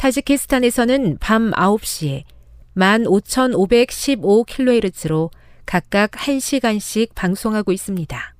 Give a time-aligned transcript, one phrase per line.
[0.00, 2.22] 타지키스탄에서는 밤 9시에
[2.74, 5.30] 15,515kHz로
[5.66, 8.34] 각각 1시간씩 방송하고 있습니다.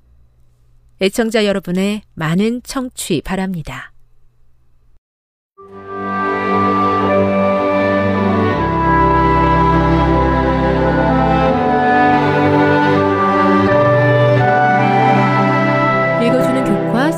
[1.03, 3.93] 애청자 여러분의 많은 청취 바랍니다.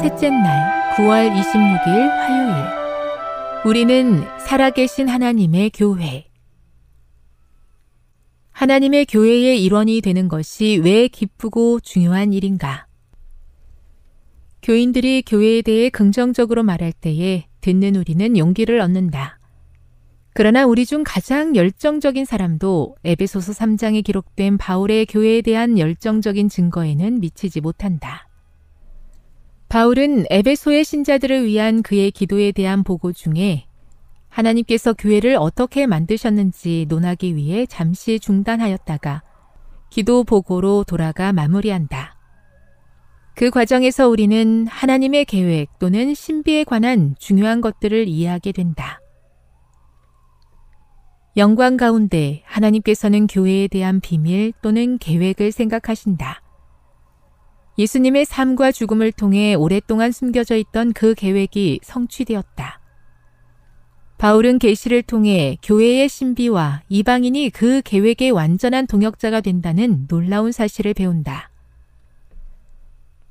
[0.00, 2.41] 셋째 날 9월 26일 화요일
[3.64, 6.26] 우리는 살아계신 하나님의 교회.
[8.50, 12.86] 하나님의 교회의 일원이 되는 것이 왜 기쁘고 중요한 일인가?
[14.62, 19.38] 교인들이 교회에 대해 긍정적으로 말할 때에 듣는 우리는 용기를 얻는다.
[20.34, 27.60] 그러나 우리 중 가장 열정적인 사람도 에베소서 3장에 기록된 바울의 교회에 대한 열정적인 증거에는 미치지
[27.60, 28.26] 못한다.
[29.72, 33.64] 바울은 에베소의 신자들을 위한 그의 기도에 대한 보고 중에
[34.28, 39.22] 하나님께서 교회를 어떻게 만드셨는지 논하기 위해 잠시 중단하였다가
[39.88, 42.18] 기도 보고로 돌아가 마무리한다.
[43.34, 49.00] 그 과정에서 우리는 하나님의 계획 또는 신비에 관한 중요한 것들을 이해하게 된다.
[51.38, 56.41] 영광 가운데 하나님께서는 교회에 대한 비밀 또는 계획을 생각하신다.
[57.78, 62.80] 예수님의 삶과 죽음을 통해 오랫동안 숨겨져 있던 그 계획이 성취되었다.
[64.18, 71.50] 바울은 계시를 통해 교회의 신비와 이방인이 그 계획의 완전한 동역자가 된다는 놀라운 사실을 배운다.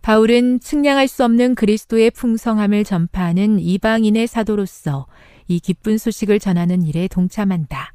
[0.02, 5.06] 바울은 측량할 수 없는 그리스도의 풍성함을 전파하는 이방인의 사도로서
[5.48, 7.94] 이 기쁜 소식을 전하는 일에 동참한다.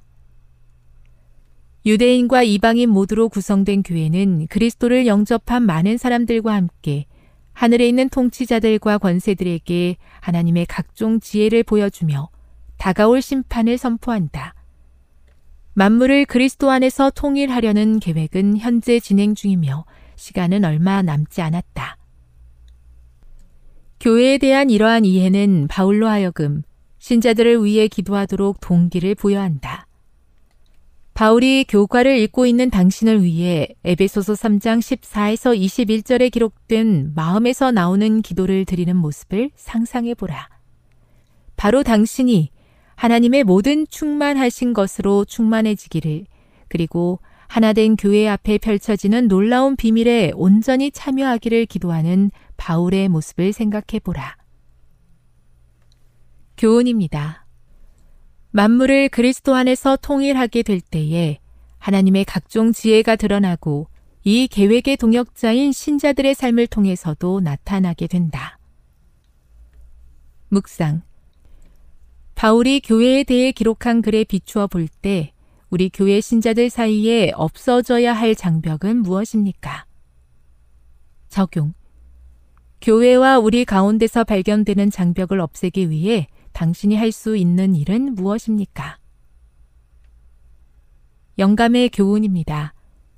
[1.87, 7.07] 유대인과 이방인 모두로 구성된 교회는 그리스도를 영접한 많은 사람들과 함께
[7.53, 12.29] 하늘에 있는 통치자들과 권세들에게 하나님의 각종 지혜를 보여주며
[12.77, 14.55] 다가올 심판을 선포한다.
[15.75, 19.85] 만물을 그리스도 안에서 통일하려는 계획은 현재 진행 중이며
[20.17, 21.99] 시간은 얼마 남지 않았다.
[24.01, 26.63] 교회에 대한 이러한 이해는 바울로 하여금
[26.99, 29.86] 신자들을 위해 기도하도록 동기를 부여한다.
[31.17, 38.95] 바울이 교과를 읽고 있는 당신을 위해 에베소서 3장 14에서 21절에 기록된 마음에서 나오는 기도를 드리는
[38.95, 40.51] 모습을 상상해 보라.
[41.57, 42.51] 바로 당신이
[42.97, 46.27] 하나님의 모든 충만하신 것으로 충만해지기를
[46.69, 54.37] 그리고 하나된 교회 앞에 펼쳐지는 놀라운 비밀에 온전히 참여하기를 기도하는 바울의 모습을 생각해 보라.
[56.59, 57.46] 교훈입니다.
[58.57, 61.37] 만물을 그리스도 안에서 통일하게 될 때에
[61.79, 63.89] 하나님의 각종 지혜가 드러나고
[64.25, 68.59] 이 계획의 동역자인 신자들의 삶을 통해서도 나타나게 된다.
[70.49, 71.03] 묵상.
[72.35, 75.35] 바울이 교회에 대해 기록한 글에 비추어 볼 때
[75.69, 79.85] 우리 교회 신자들 사이에 없어져야 할 장벽은 무엇입니까?
[81.29, 81.75] 적용.
[82.81, 86.27] 교회와 우리 가운데서 발견되는 장벽을 없애기 위해
[86.57, 88.99] 당신이 할 수 있는 일은 무엇입니까?
[91.39, 92.73] 영감의 교훈입니다.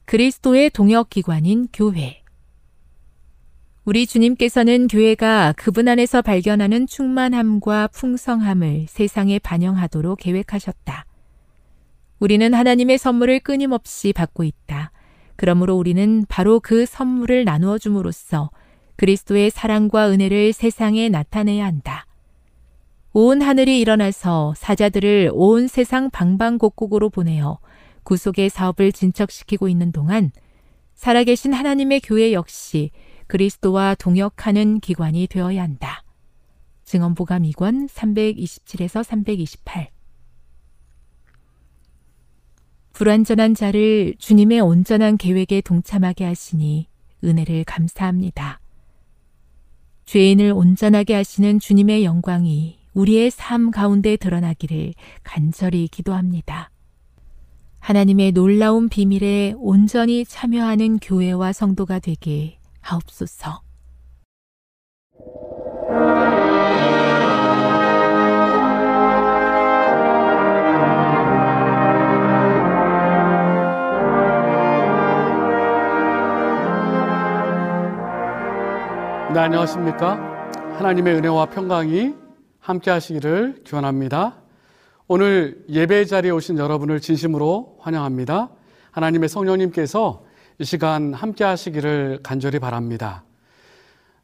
[0.07, 2.23] 그리스도의 동역기관인 교회.
[3.85, 11.07] 우리 주님께서는 교회가 그분 안에서 발견하는 충만함과 풍성함을 세상에 반영하도록 계획하셨다.
[12.19, 14.91] 우리는 하나님의 선물을 끊임없이 받고 있다.
[15.37, 18.51] 그러므로 우리는 바로 그 선물을 나누어 줌으로써
[18.97, 22.08] 그리스도의 사랑과 은혜를 세상에 나타내야 한다.
[23.13, 27.59] 온 하늘이 일어나서 사자들을 온 세상 방방곡곡으로 보내어
[28.03, 30.31] 구속의 사업을 진척시키고 있는 동안
[30.95, 32.91] 살아계신 하나님의 교회 역시
[33.27, 36.03] 그리스도와 동역하는 기관이 되어야 한다.
[36.85, 39.91] 증언보감 2권 327에서 328
[42.93, 46.89] 불완전한 자를 주님의 온전한 계획에 동참하게 하시니
[47.25, 48.61] 은혜를 감사합니다.
[50.07, 54.93] 죄인을 온전하게 하시는 주님의 영광이 우리의 삶 가운데 드러나기를
[55.23, 56.71] 간절히 기도합니다.
[57.79, 63.63] 하나님의 놀라운 비밀에 온전히 참여하는 교회와 성도가 되게 하옵소서.
[79.35, 80.17] 네, 안녕하십니까?
[80.79, 82.18] 하나님의 은혜와 평강이
[82.69, 84.43] 함께 하시기를 기원합니다.
[85.07, 88.51] 오늘 예배 자리에 오신 여러분을 진심으로 환영합니다.
[88.91, 90.23] 하나님의 성령님께서
[90.59, 93.25] 이 시간 함께 하시기를 간절히 바랍니다.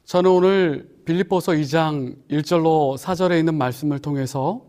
[0.05, 4.67] 저는 오늘 빌립보서 2장 1절로 4절에 있는 말씀을 통해서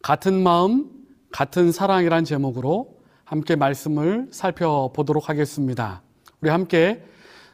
[0.00, 0.88] 같은 마음,
[1.32, 6.02] 같은 사랑이란 제목으로 함께 말씀을 살펴보도록 하겠습니다.
[6.40, 7.02] 우리 함께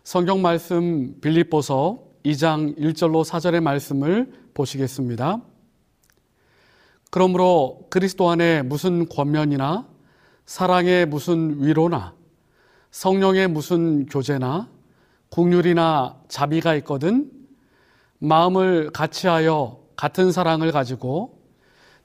[0.03, 5.41] 성경 말씀 빌립보서 2장 1절로 4절의 말씀을 보시겠습니다.
[7.11, 9.89] 그러므로 그리스도 안에 무슨 권면이나
[10.47, 12.15] 사랑의 무슨 위로나
[12.91, 14.69] 성령의 무슨 교제나
[15.31, 17.31] 국률이나 자비가 있거든
[18.19, 21.43] 마음을 같이하여 같은 사랑을 가지고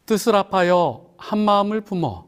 [0.06, 2.28] 뜻을 합하여 한 마음을 품어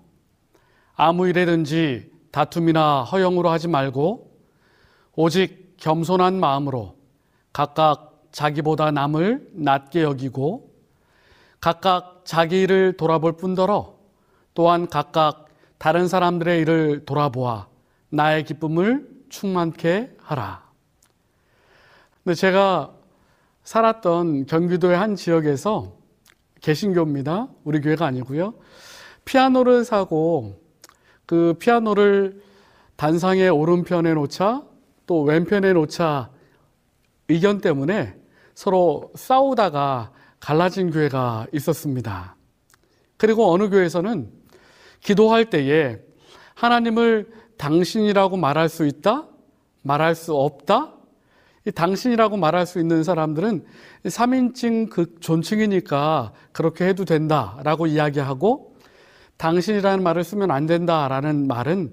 [0.96, 4.38] 아무 일에든지 다툼이나 허영으로 하지 말고
[5.16, 6.96] 오직 겸손한 마음으로
[7.56, 10.74] 각각 자기보다 남을 낮게 여기고
[11.62, 13.96] 각각 자기 일을 돌아볼 뿐더러
[14.54, 15.46] 또한 각각
[15.78, 17.68] 다른 사람들의 일을 돌아보아
[18.10, 20.70] 나의 기쁨을 충만케 하라.
[22.26, 22.92] 근데 제가
[23.64, 25.94] 살았던 경기도의 한 지역에서
[26.60, 27.48] 개신교입니다.
[27.64, 28.54] 우리 교회가 아니고요.
[29.24, 30.60] 피아노를 사고
[31.26, 32.42] 그 피아노를
[32.98, 34.62] 단상의 오른편에 놓자
[35.08, 36.35] 또 왼편에 놓자
[37.28, 38.16] 의견 때문에
[38.54, 42.36] 서로 싸우다가 갈라진 교회가 있었습니다.
[43.18, 44.32] 그리고 어느 교회에서는
[45.02, 45.98] 기도할 때에
[46.54, 47.28] 하나님을
[47.58, 49.28] 당신이라고 말할 수 있다?
[49.84, 50.94] 말할 수 없다?
[51.74, 53.66] 당신이라고 말할 수 있는 사람들은
[54.06, 58.76] 3인칭 그 존칭이니까 그렇게 해도 된다 라고 이야기하고
[59.38, 61.92] 당신이라는 말을 쓰면 안 된다 라는 말은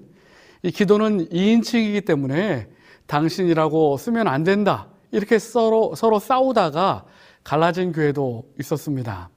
[0.61, 2.67] 이 기도는 2인칭이기 때문에
[3.07, 7.05] 당신이라고 쓰면 안 된다 이렇게 서로, 서로 싸우다가
[7.43, 9.29] 갈라진 교회도 있었습니다.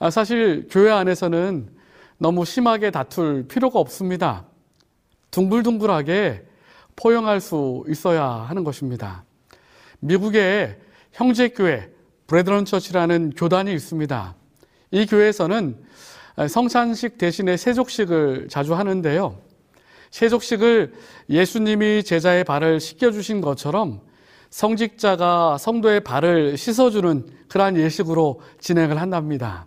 [0.00, 1.68] 아, 사실 교회 안에서는
[2.18, 4.46] 너무 심하게 다툴 필요가 없습니다.
[5.30, 6.44] 둥글둥글하게
[6.96, 9.24] 포용할 수 있어야 하는 것입니다.
[10.00, 10.76] 미국의
[11.12, 11.88] 형제교회
[12.26, 14.34] 브레드런 처치라는 교단이 있습니다.
[14.90, 15.78] 이 교회에서는
[16.36, 19.38] 아, 성찬식 대신에 세족식을 자주 하는데요.
[20.10, 20.94] 세족식을
[21.30, 24.00] 예수님이 제자의 발을 씻겨주신 것처럼
[24.50, 29.66] 성직자가 성도의 발을 씻어주는 그러한 예식으로 진행을 한답니다.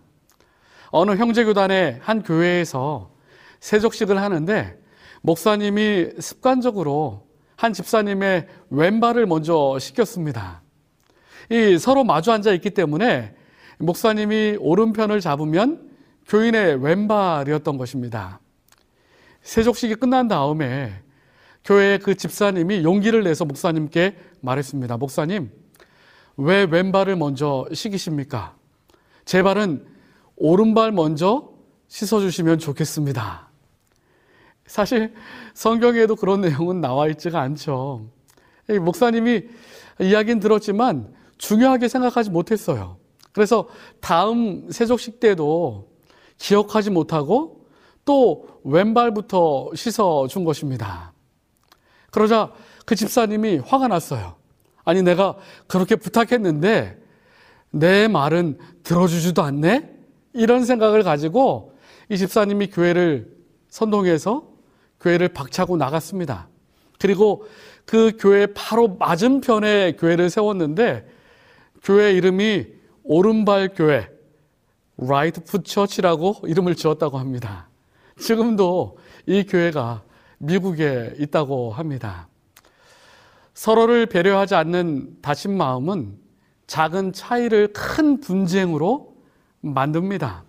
[0.90, 3.10] 어느 형제교단의 한 교회에서
[3.60, 4.78] 세족식을 하는데
[5.22, 7.26] 목사님이 습관적으로
[7.56, 10.62] 한 집사님의 왼발을 먼저 씻겼습니다.
[11.50, 13.34] 이 서로 마주 앉아 있기 때문에
[13.78, 15.88] 목사님이 오른편을 잡으면
[16.28, 18.40] 교인의 왼발이었던 것입니다.
[19.42, 21.02] 세족식이 끝난 다음에
[21.64, 24.98] 교회 의그 집사님이 용기를 내서 목사님께 말했습니다.
[24.98, 25.50] 목사님,
[26.36, 28.54] 왜 왼발을 먼저 씻기십니까?
[29.24, 29.86] 제 발은
[30.36, 31.48] 오른발 먼저
[31.88, 33.48] 씻어주시면 좋겠습니다.
[34.66, 35.14] 사실
[35.54, 38.08] 성경에도 그런 내용은 나와 있지가 않죠.
[38.82, 39.44] 목사님이
[40.02, 42.98] 이야기는 들었지만 중요하게 생각하지 못했어요.
[43.32, 43.68] 그래서
[44.00, 45.88] 다음 세족식 때도
[46.36, 47.64] 기억하지 못하고
[48.04, 51.13] 또 왼발부터 씻어준 것입니다.
[52.14, 52.52] 그러자
[52.86, 54.36] 그 집사님이 화가 났어요.
[54.84, 55.34] 아니, 내가
[55.66, 56.96] 그렇게 부탁했는데
[57.70, 59.90] 내 말은 들어주지도 않네?
[60.32, 61.74] 이런 생각을 가지고
[62.08, 63.34] 이 집사님이 교회를
[63.68, 64.46] 선동해서
[65.00, 66.48] 교회를 박차고 나갔습니다.
[67.00, 67.48] 그리고
[67.84, 71.08] 그 교회 바로 맞은편에 교회를 세웠는데
[71.82, 72.66] 교회 이름이
[73.02, 74.08] 오른발 교회,
[74.98, 77.68] 라이트 푸처치라고 이름을 지었다고 합니다.
[78.18, 80.04] 지금도 이 교회가
[80.44, 82.28] 미국에 있다고 합니다.
[83.54, 86.18] 서로를 배려하지 않는 다친 마음은
[86.66, 89.14] 작은 차이를 큰 분쟁으로
[89.60, 90.44] 만듭니다.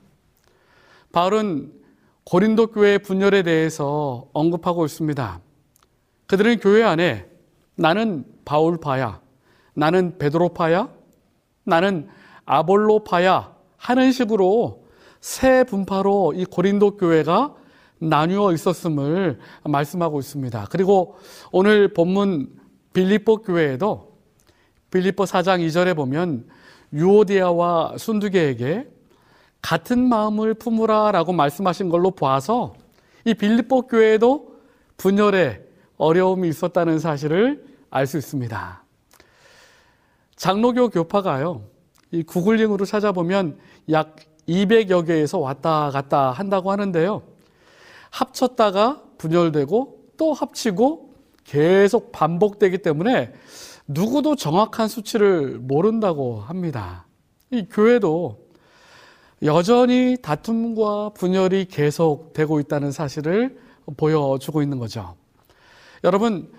[1.14, 1.72] 바울은
[2.26, 5.40] 고린도 교회의 분열에 대해서 언급하고 있습니다.
[6.28, 7.28] 그들은 교회 안에
[7.76, 9.22] 나는 바울파야,
[9.76, 10.90] 나는 베드로파야,
[11.64, 12.10] 나는
[12.46, 14.86] 아볼로파야 하는 식으로
[15.22, 17.56] 세 분파로 이 고린도 교회가
[18.10, 20.68] 나뉘어 있었음을 말씀하고 있습니다.
[20.72, 21.18] 그리고
[21.52, 22.56] 오늘 본문
[22.94, 24.16] 빌립보 교회에도
[24.92, 26.48] 빌립보 사장이절에 보면
[26.94, 28.88] 유오디아와 순두개에게
[29.62, 32.74] 같은 마음을 품으라라고 말씀하신 걸로 봐서
[33.26, 34.56] 이 빌립보 교회에도
[35.38, 35.64] 분열의
[35.98, 38.84] 어려움이 있었다는 사실을 알 수 있습니다.
[40.36, 41.62] 장로교 교파가요.
[42.12, 43.58] 이 구글링으로 찾아보면
[43.90, 44.18] 약
[44.50, 47.22] 200여 개에서 왔다 갔다 한다고 하는데요.
[48.16, 53.34] 합쳤다가 분열되고 또 합치고 계속 반복되기 때문에
[53.88, 57.08] 누구도 정확한 수치를 모른다고 합니다.
[57.52, 58.46] 이 교회도
[59.44, 63.60] 여전히 다툼과 분열이 계속되고 있다는 사실을
[63.98, 65.16] 보여주고 있는 거죠.
[66.06, 66.52] 여러분,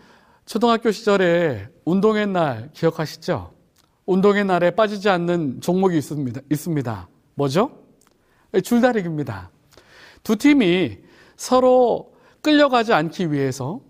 [0.44, 3.50] 초등학교 시절에 운동의 날 기억하시죠?
[4.04, 5.98] 운동의 날에 빠지지 않는 종목이
[6.44, 7.08] 있습니다.
[7.34, 7.70] 뭐죠?
[8.62, 9.50] 줄다리기입니다.
[10.22, 11.05] 두 팀이
[11.36, 12.12] 서로
[12.42, 13.80] 끌려가지 않기 위해서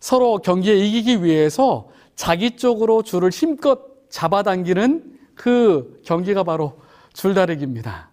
[0.00, 3.80] 서로 경기에 이기기 위해서 자기 쪽으로 줄을 힘껏
[4.10, 6.78] 잡아당기는 그 경기가 바로
[7.14, 8.10] 줄다리기입니다.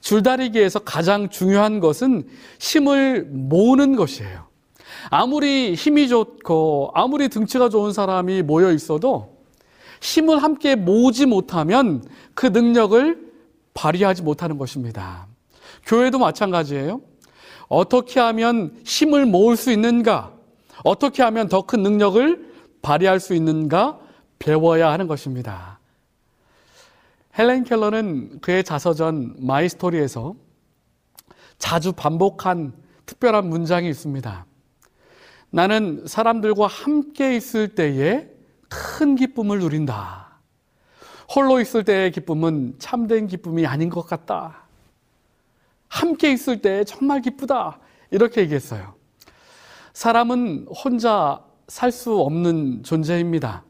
[0.00, 2.28] 줄다리기에서 가장 중요한 것은
[2.60, 4.44] 힘을 모으는 것이에요.
[5.10, 9.36] 아무리 힘이 좋고 아무리 등치가 좋은 사람이 모여 있어도
[10.02, 12.04] 힘을 함께 모으지 못하면
[12.34, 13.18] 그 능력을
[13.72, 15.26] 발휘하지 못하는 것입니다.
[15.86, 17.00] 교회도 마찬가지예요.
[17.68, 20.32] 어떻게 하면 힘을 모을 수 있는가?
[20.84, 22.52] 어떻게 하면 더 큰 능력을
[22.82, 23.98] 발휘할 수 있는가?
[24.38, 25.78] 배워야 하는 것입니다.
[27.38, 30.34] 헬렌 켈러는 그의 자서전 마이 스토리에서
[31.58, 32.72] 자주 반복한
[33.06, 34.46] 특별한 문장이 있습니다.
[35.50, 38.28] 나는 사람들과 함께 있을 때에
[38.68, 40.38] 큰 기쁨을 누린다.
[41.34, 44.63] 홀로 있을 때의 기쁨은 참된 기쁨이 아닌 것 같다.
[45.94, 47.78] 함께 있을 때 정말 기쁘다.
[48.10, 48.94] 이렇게 얘기했어요.
[49.92, 53.62] 사람은 혼자 살 수 없는 존재입니다.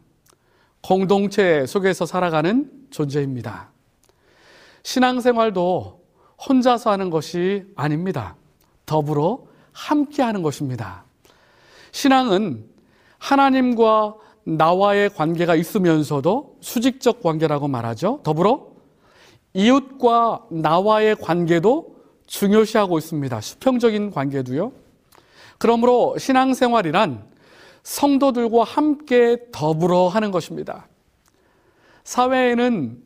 [0.83, 3.71] 공동체 속에서 살아가는 존재입니다.
[4.85, 6.01] 신앙생활도
[6.49, 8.37] 혼자서 하는 것이 아닙니다.
[8.87, 9.41] 더불어
[9.73, 11.05] 함께 하는 것입니다.
[11.93, 12.65] 신앙은
[13.19, 14.15] 하나님과
[14.45, 18.21] 나와의 관계가 있으면서도 수직적 관계라고 말하죠.
[18.25, 18.69] 더불어
[19.53, 21.94] 이웃과 나와의 관계도
[22.27, 23.41] 중요시하고 있습니다.
[23.41, 24.73] 수평적인 관계도요.
[25.59, 27.25] 그러므로 신앙생활이란
[27.83, 30.89] 성도들과 함께 더불어 하는 것입니다.
[32.05, 33.03] 사회에는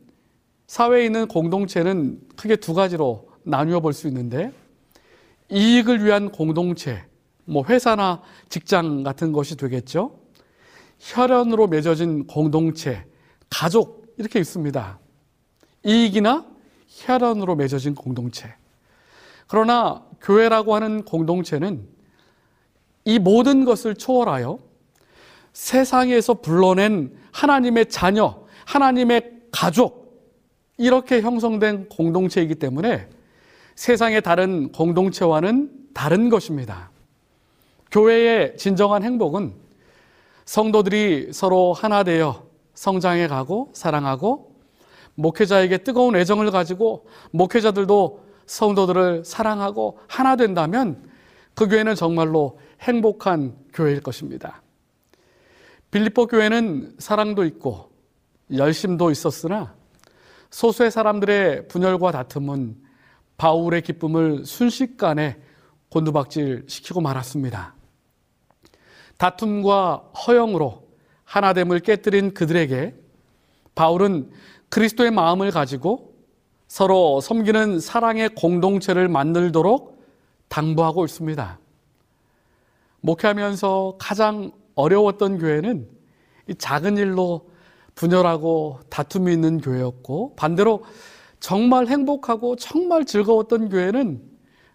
[0.67, 4.51] 사회에 있는 공동체는 크게 두 가지로 나누어 볼 수 있는데
[5.49, 7.03] 이익을 위한 공동체,
[7.45, 10.17] 뭐 회사나 직장 같은 것이 되겠죠.
[10.99, 13.03] 혈연으로 맺어진 공동체,
[13.49, 14.99] 가족 이렇게 있습니다.
[15.85, 16.45] 이익이나
[16.87, 18.53] 혈연으로 맺어진 공동체.
[19.49, 21.81] 그러나 교회라고 하는 공동체는
[23.05, 24.59] 이 모든 것을 초월하여
[25.53, 30.29] 세상에서 불러낸 하나님의 자녀, 하나님의 가족,
[30.77, 33.07] 이렇게 형성된 공동체이기 때문에
[33.75, 36.91] 세상의 다른 공동체와는 다른 것입니다.
[37.91, 39.55] 교회의 진정한 행복은
[40.45, 44.53] 성도들이 서로 하나 되어 성장해 가고 사랑하고
[45.15, 51.07] 목회자에게 뜨거운 애정을 가지고 목회자들도 성도들을 사랑하고 하나 된다면
[51.53, 54.63] 그 교회는 정말로 행복한 교회일 것입니다.
[55.91, 57.91] 빌립보 교회는 사랑도 있고
[58.57, 59.75] 열심도 있었으나
[60.49, 62.75] 소수의 사람들의 분열과 다툼은
[63.37, 65.37] 바울의 기쁨을 순식간에
[65.89, 67.75] 곤두박질 시키고 말았습니다.
[69.19, 70.87] 다툼과 허영으로
[71.23, 72.95] 하나됨을 깨뜨린 그들에게
[73.75, 74.31] 바울은
[74.69, 76.08] 그리스도의 마음을 가지고
[76.69, 79.99] 서로 섬기는 사랑의 공동체를 만들도록
[80.49, 81.59] 당부하고 있습니다.
[83.01, 85.89] 목회하면서 가장 어려웠던 교회는
[86.59, 87.49] 작은 일로
[87.95, 90.83] 분열하고 다툼이 있는 교회였고 반대로
[91.39, 94.21] 정말 행복하고 정말 즐거웠던 교회는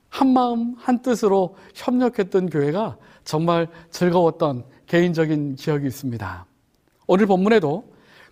[0.08, 6.46] 한 마음 한 뜻으로 협력했던 교회가 정말 즐거웠던 개인적인 기억이 있습니다.
[7.06, 7.84] 오늘 본문에도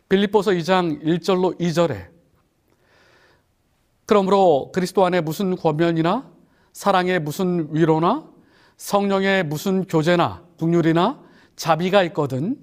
[0.09, 2.12] 빌립보서 2장 1절로 2절에
[4.12, 6.31] 그러므로 그리스도 안에 무슨 권면이나
[6.75, 8.25] 사랑의 무슨 위로나
[8.76, 11.19] 성령의 무슨 교제나 국률이나
[11.57, 12.59] 자비가 있거든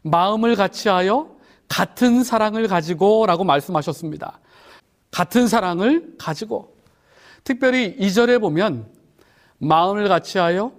[0.00, 1.28] 마음을 같이하여
[1.68, 4.40] 같은 사랑을 가지고라고 말씀하셨습니다.
[5.10, 6.78] 같은 사랑을 가지고
[7.44, 8.86] 특별히 이절에 보면
[9.58, 10.72] 마음을 같이하여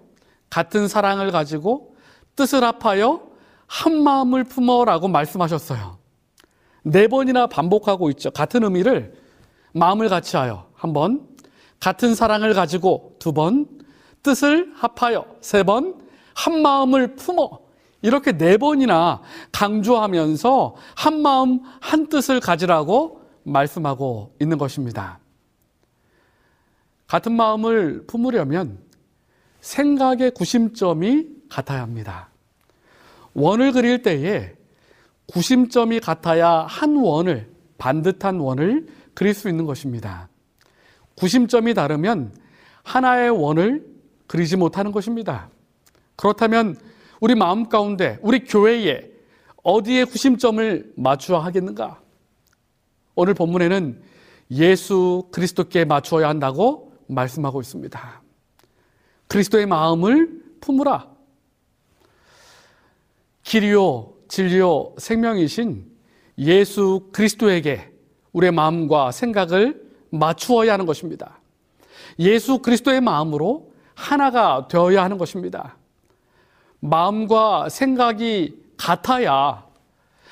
[0.49, 1.95] 같은 사랑을 가지고
[2.35, 3.21] 뜻을 합하여
[3.67, 5.99] 한 마음을 품어라고 말씀하셨어요.
[6.81, 8.31] 네 번이나 반복하고 있죠.
[8.31, 9.18] 같은 의미를
[9.73, 11.27] 마음을 같이하여 한 번,
[11.79, 13.65] 같은 사랑을 가지고 두 번,
[14.23, 15.95] 뜻을 합하여 세 번,
[16.35, 17.59] 한 마음을 품어
[18.01, 19.21] 이렇게 네 번이나
[19.51, 25.19] 강조하면서 한 마음 한 뜻을 가지라고 말씀하고 있는 것입니다.
[27.07, 28.79] 같은 마음을 품으려면
[29.61, 32.29] 생각의 구심점이 같아야 합니다.
[33.33, 34.53] 원을 그릴 때에
[35.27, 38.87] 구심점이 같아야 한 원을 반듯한 원을
[39.19, 40.29] 그릴 수 있는 것입니다.
[41.17, 42.33] 구심점이 다르면
[42.83, 43.85] 하나의 원을
[44.27, 45.49] 그리지 못하는 것입니다.
[46.15, 46.77] 그렇다면
[47.19, 49.11] 우리 마음 가운데, 우리 교회에
[49.61, 51.99] 어디에 구심점을 맞춰야 하겠는가?
[53.13, 54.01] 오늘 본문에는
[54.51, 58.23] 예수 그리스도께 맞춰야 한다고 말씀하고 있습니다.
[59.27, 61.09] 그리스도의 마음을 품으라.
[63.43, 65.89] 길이요, 진리요, 생명이신
[66.37, 67.88] 예수 그리스도에게
[68.33, 69.81] 우리의 마음과 생각을
[70.11, 71.39] 맞추어야 하는 것입니다.
[72.19, 75.77] 예수 그리스도의 마음으로 하나가 되어야 하는 것입니다.
[76.79, 79.65] 마음과 생각이 같아야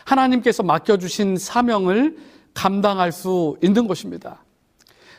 [0.05, 2.17] 하나님께서 맡겨주신 사명을
[2.53, 4.43] 감당할 수 있는 것입니다.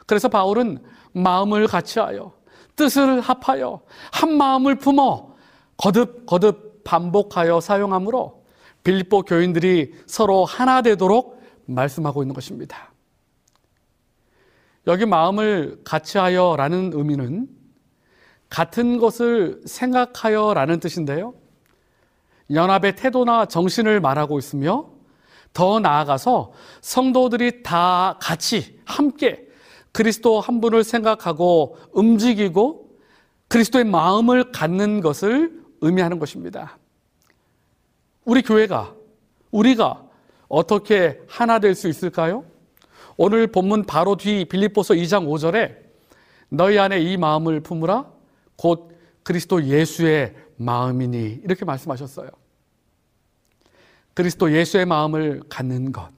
[0.06, 0.78] 그래서 바울은
[1.12, 2.32] 마음을 같이하여
[2.74, 3.80] 뜻을 합하여
[4.12, 5.34] 한 마음을 품어
[5.76, 8.42] 거듭 거듭 반복하여 사용함으로
[8.82, 11.37] 빌립보 교인들이 서로 하나 되도록
[11.68, 12.92] 말씀하고 있는 것입니다.
[14.86, 17.46] 여기 마음을 같이하여 라는 의미는
[18.48, 21.34] 같은 것을 생각하여 라는 뜻인데요.
[22.50, 24.88] 연합의 태도나 정신을 말하고 있으며
[25.52, 29.46] 더 나아가서 성도들이 다 같이 함께
[29.92, 32.88] 그리스도 한 분을 생각하고 움직이고
[33.48, 36.78] 그리스도의 마음을 갖는 것을 의미하는 것입니다.
[38.24, 38.94] 우리 교회가,
[39.50, 40.07] 우리가
[40.48, 42.44] 어떻게 하나 될 수 있을까요?
[43.16, 45.76] 오늘 본문 바로 뒤 빌립보서 2장 5절에
[46.48, 48.10] 너희 안에 이 마음을 품으라
[48.56, 48.90] 곧
[49.22, 52.30] 그리스도 예수의 마음이니 이렇게 말씀하셨어요.
[54.14, 56.10] 그리스도 예수의 마음을 갖는 것.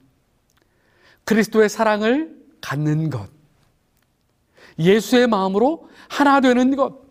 [1.25, 3.29] 그리스도의 사랑을 갖는 것.
[4.79, 7.01] 예수의 마음으로 하나 되는 것.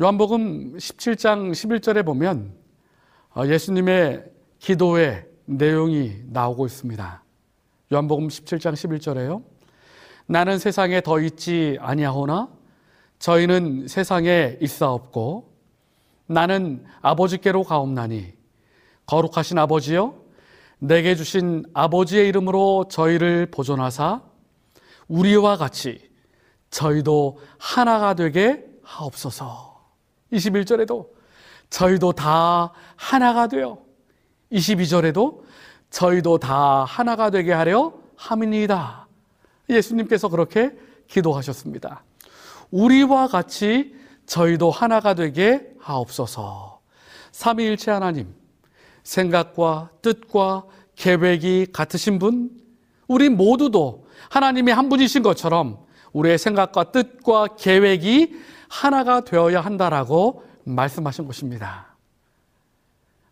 [0.00, 2.54] 요한복음 17장 11절에 보면
[3.36, 4.24] 어, 예수님의
[4.58, 7.22] 기도에 내용이 나오고 있습니다.
[7.92, 9.42] 요한복음 17장 11절에요.
[10.26, 12.48] 나는 세상에 더 있지 아니하오나
[13.18, 15.52] 저희는 세상에 있사옵고
[16.26, 18.32] 나는 아버지께로 가옵나니
[19.06, 20.14] 거룩하신 아버지여
[20.78, 24.22] 내게 주신 아버지의 이름으로 저희를 보존하사
[25.08, 26.10] 우리와 같이
[26.70, 29.72] 저희도 하나가 되게 하옵소서.
[30.32, 31.08] 21절에도
[31.68, 33.81] 저희도 다 하나가 되어
[34.52, 35.42] 22절에도
[35.90, 39.06] 저희도 다 하나가 되게 하려 함이니이다.
[39.68, 40.72] 예수님께서 그렇게
[41.08, 42.04] 기도하셨습니다.
[42.70, 43.94] 우리와 같이
[44.26, 46.80] 저희도 하나가 되게 하옵소서.
[47.32, 48.32] 삼위일체 하나님,
[49.02, 52.50] 생각과 뜻과 계획이 같으신 분,
[53.08, 55.78] 우리 모두도 하나님이 한 분이신 것처럼
[56.12, 58.38] 우리의 생각과 뜻과 계획이
[58.68, 61.94] 하나가 되어야 한다라고 말씀하신 것입니다.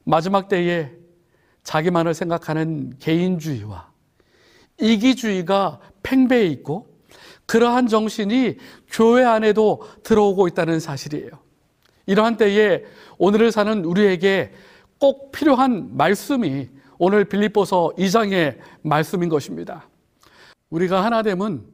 [0.04, 0.90] 마지막 때에
[1.62, 3.90] 자기만을 생각하는 개인주의와
[4.80, 6.88] 이기주의가 팽배해 있고
[7.46, 8.56] 그러한 정신이
[8.88, 11.30] 교회 안에도 들어오고 있다는 사실이에요.
[12.06, 12.84] 이러한 때에
[13.18, 14.52] 오늘을 사는 우리에게
[14.98, 19.88] 꼭 필요한 말씀이 오늘 빌립보서 2장의 말씀인 것입니다.
[20.70, 21.66] 우리가 하나 되면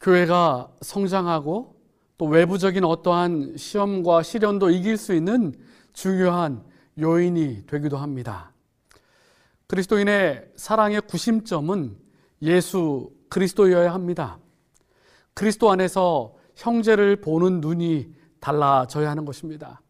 [0.00, 1.76] 교회가 성장하고
[2.18, 5.54] 또 외부적인 어떠한 시험과 시련도 이길 수 있는
[5.94, 6.62] 중요한
[7.00, 8.52] 요인이 되기도 합니다.
[9.70, 11.96] 그리스도인의 사랑의 구심점은
[12.42, 14.40] 예수 그리스도여야 합니다.
[15.32, 19.80] 그리스도 안에서 형제를 보는 눈이 달라져야 하는 것입니다.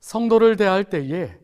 [0.00, 1.38] 성도를 대할 때에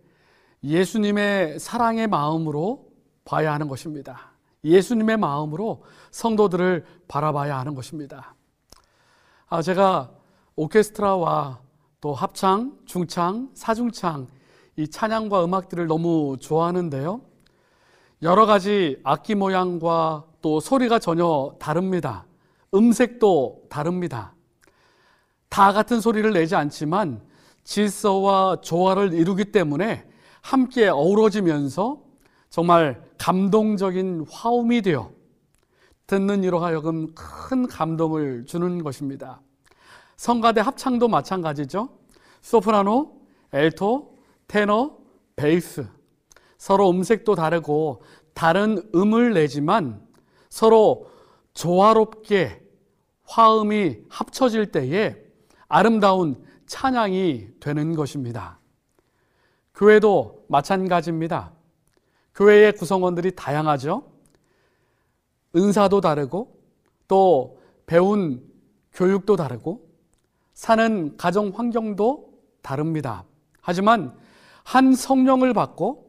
[0.65, 2.89] 예수님의 사랑의 마음으로
[3.27, 4.31] 봐야 하는 것입니다.
[4.65, 8.35] 예수님의 마음으로 성도들을 바라봐야 하는 것입니다.
[9.47, 10.11] 아, 제가
[10.57, 11.61] 오케스트라와
[12.01, 14.27] 또 합창, 중창, 사중창
[14.77, 17.28] 이 찬양과 음악들을 너무 좋아하는데요.
[18.23, 22.27] 여러 가지 악기 모양과 또 소리가 전혀 다릅니다.
[22.75, 24.35] 음색도 다릅니다.
[25.49, 27.23] 다 같은 소리를 내지 않지만
[27.65, 30.05] 질서와 조화를 이루기 때문에
[30.41, 32.01] 함께 어우러지면서
[32.51, 35.11] 정말 감동적인 화음이 되어
[36.07, 39.41] 듣는 이로 하여금 큰 감동을 주는 것입니다.
[40.17, 41.91] 성가대 합창도 마찬가지죠.
[42.41, 43.21] 소프라노,
[43.53, 44.17] 엘토,
[44.49, 44.97] 테너,
[45.37, 45.87] 베이스
[46.59, 48.03] 서로 음색도 다르고
[48.35, 50.07] 다른 음을 내지만
[50.51, 51.09] 서로
[51.55, 52.61] 조화롭게
[53.25, 55.17] 화음이 합쳐질 때에
[55.69, 58.59] 아름다운 찬양이 되는 것입니다.
[59.75, 61.53] 교회도 마찬가지입니다.
[62.35, 64.05] 교회의 구성원들이 다양하죠.
[65.55, 66.59] 은사도 다르고
[67.07, 68.45] 또 배운
[68.93, 69.89] 교육도 다르고
[70.55, 73.25] 사는 가정 환경도 다릅니다.
[73.61, 74.17] 하지만
[74.65, 76.08] 한 성령을 받고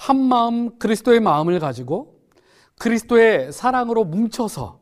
[0.00, 2.22] 한 마음 그리스도의 마음을 가지고
[2.78, 4.80] 그리스도의 사랑으로 뭉쳐서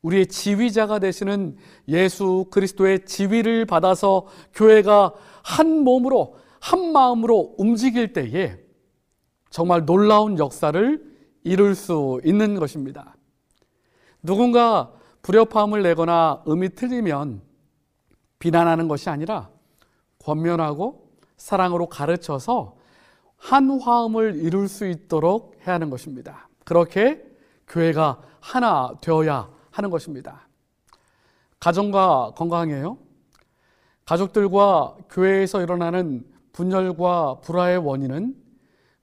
[0.00, 1.56] 우리의 지휘자가 되시는
[1.88, 8.56] 예수 그리스도의 지위를 받아서 교회가 한 몸으로 한 마음으로 움직일 때에
[9.50, 11.02] 정말 놀라운 역사를
[11.42, 13.16] 이룰 수 있는 것입니다.
[14.22, 17.42] 누군가 불협화음을 내거나 음이 틀리면
[18.38, 19.50] 비난하는 것이 아니라
[20.24, 22.77] 권면하고 사랑으로 가르쳐서
[23.38, 26.48] 한 화음을 이룰 수 있도록 해야 하는 것입니다.
[26.64, 27.24] 그렇게
[27.68, 30.46] 교회가 하나 되어야 하는 것입니다.
[31.60, 32.98] 가정과 건강이에요.
[34.04, 38.34] 가족들과 교회에서 일어나는 분열과 불화의 원인은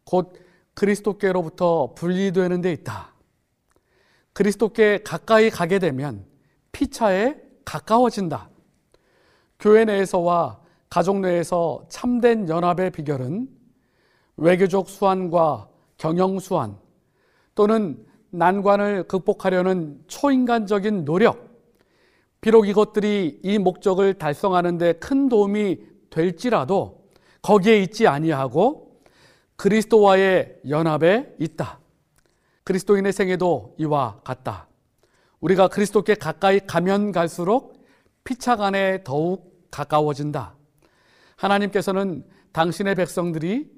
[0.04, 0.34] 곧
[0.74, 3.13] 그리스도께로부터 분리되는 데 있다.
[4.34, 6.26] 그리스도께 가까이 가게 되면
[6.74, 8.50] 피차에 가까워진다.
[9.60, 13.48] 교회 내에서와 가족 내에서 참된 연합의 비결은
[14.38, 15.67] 외교적 수완과
[15.98, 16.78] 경영 수완
[17.54, 21.56] 또는 난관을 극복하려는 초인간적인 노력,
[22.41, 25.78] 비록 이것들이 이 목적을 달성하는 데 큰 도움이
[26.10, 27.06] 될지라도
[27.41, 29.02] 거기에 있지 아니하고
[29.56, 31.80] 그리스도와의 연합에 있다.
[32.65, 34.67] 그리스도인의 생애도 이와 같다.
[35.39, 37.86] 우리가 그리스도께 가까이 가면 갈수록
[38.26, 40.56] 피차간에 더욱 가까워진다.
[41.38, 43.74] 하나님께서는 당신의 백성들이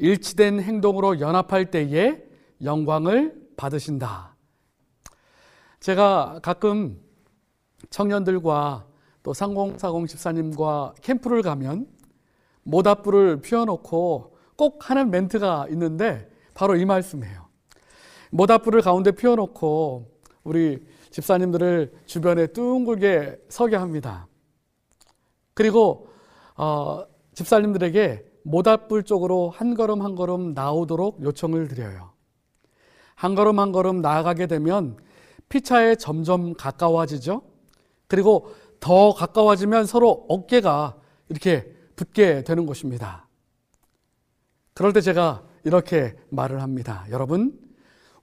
[0.00, 2.22] 일치된 행동으로 연합할 때에
[2.62, 4.34] 영광을 받으신다.
[5.78, 6.98] 제가 가끔
[7.90, 8.86] 청년들과
[9.22, 11.86] 또 상공사공 집사님과 캠프를 가면
[12.62, 17.48] 모닥불을 피워놓고 꼭 하는 멘트가 있는데 바로 이 말씀이에요.
[18.30, 24.26] 모닥불을 가운데 피워놓고 우리 집사님들을 주변에 둥글게 서게 합니다.
[25.54, 26.08] 그리고
[26.56, 32.10] 어, 집사님들에게 모닥불 쪽으로 한 걸음 한 걸음 나오도록 요청을 드려요.
[33.14, 34.96] 한 걸음 한 걸음 나아가게 되면
[35.48, 37.42] 피차에 점점 가까워지죠.
[38.08, 40.96] 그리고 더 가까워지면 서로 어깨가
[41.28, 43.28] 이렇게 붙게 되는 것입니다.
[44.74, 47.06] 그럴 때 제가 이렇게 말을 합니다.
[47.10, 47.58] 여러분,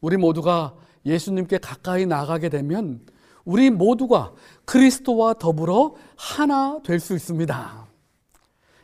[0.01, 3.01] 우리 모두가 예수님께 가까이 나가게 되면
[3.45, 4.33] 우리 모두가
[4.65, 7.87] 그리스도와 더불어 하나 될 수 있습니다.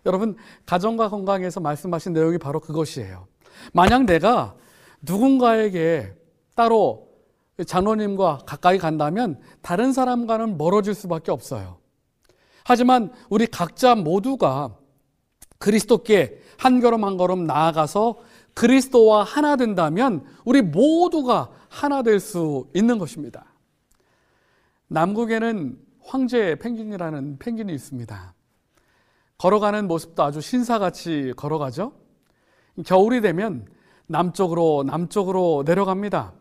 [0.05, 0.35] 여러분,
[0.65, 3.27] 가정과 건강에서 말씀하신 내용이 바로 그것이에요.
[3.73, 4.55] 만약 내가
[5.01, 6.13] 누군가에게
[6.55, 7.09] 따로
[7.65, 11.77] 장로님과 가까이 간다면 다른 사람과는 멀어질 수밖에 없어요.
[12.65, 14.75] 하지만 우리 각자 모두가
[15.59, 18.17] 그리스도께 한 걸음 한 걸음 나아가서
[18.53, 23.45] 그리스도와 하나 된다면 우리 모두가 하나 될 수 있는 것입니다.
[24.87, 28.32] 남극에는 황제 펭귄이라는 펭귄이 있습니다.
[29.43, 31.91] 걸어가는 모습도 아주 신사같이 걸어가죠.
[32.85, 33.67] 겨울이 되면
[34.07, 36.31] 남쪽으로 남쪽으로 내려갑니다.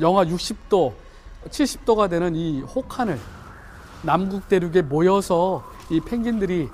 [0.00, 0.92] 영하 60도,
[1.48, 3.18] 70도가 되는 이 혹한을
[4.02, 6.68] 남극 대륙에 모여서 이 펭귄들이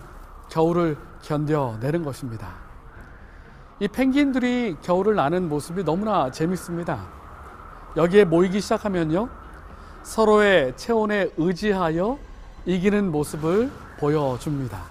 [0.51, 2.57] 겨울을 견뎌내는 것입니다.
[3.79, 7.07] 이 펭귄들이 겨울을 나는 모습이 너무나 재밌습니다.
[7.97, 9.29] 여기에 모이기 시작하면요.
[10.03, 12.19] 서로의 체온에 의지하여
[12.67, 13.71] 이기는 모습을
[14.01, 14.91] 보여줍니다.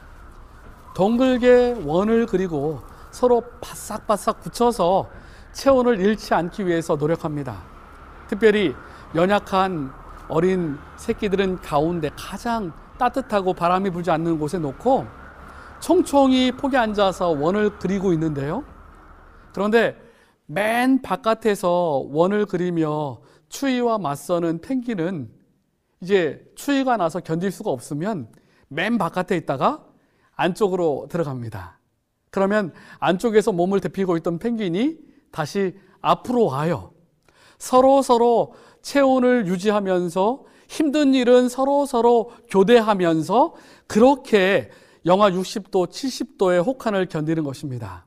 [0.94, 5.10] 동글게 원을 그리고 서로 바싹바싹 굳혀서
[5.54, 7.62] 체온을 잃지 않기 위해서 노력합니다.
[8.28, 8.74] 특별히
[9.16, 9.92] 연약한
[10.28, 15.06] 어린 새끼들은 가운데 가장 따뜻하고 바람이 불지 않는 곳에 놓고
[15.82, 18.64] 총총히 폭에 앉아서 원을 그리고 있는데요.
[19.54, 20.00] 그런데
[20.46, 25.30] 맨 바깥에서 원을 그리며 추위와 맞서는 펭귄은
[26.02, 28.28] 이제 추위가 나서 견딜 수가 없으면
[28.70, 29.82] 맨 바깥에 있다가
[30.36, 31.78] 안쪽으로 들어갑니다.
[32.30, 34.96] 그러면 안쪽에서 몸을 데피고 있던 펭귄이
[35.32, 36.92] 다시 앞으로 와요.
[37.58, 43.54] 서로 서로 체온을 유지하면서 힘든 일은 서로 서로 교대하면서
[43.88, 44.72] 그렇게
[45.06, 48.06] 영하 60도, 70도의 혹한을 견디는 것입니다.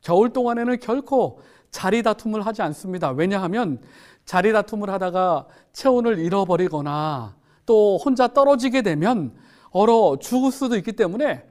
[0.00, 1.40] 겨울 동안에는 결코
[1.72, 3.10] 자리 다툼을 하지 않습니다.
[3.10, 3.80] 왜냐하면
[4.24, 7.34] 자리 다툼을 하다가 체온을 잃어버리거나
[7.66, 9.34] 또 혼자 떨어지게 되면
[9.76, 11.44] 얼어 죽을 수도 있기 때문에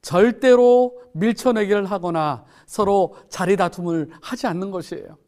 [0.00, 5.18] 절대로 밀쳐내기를 하거나 서로 자리 다툼을 하지 않는 것이에요.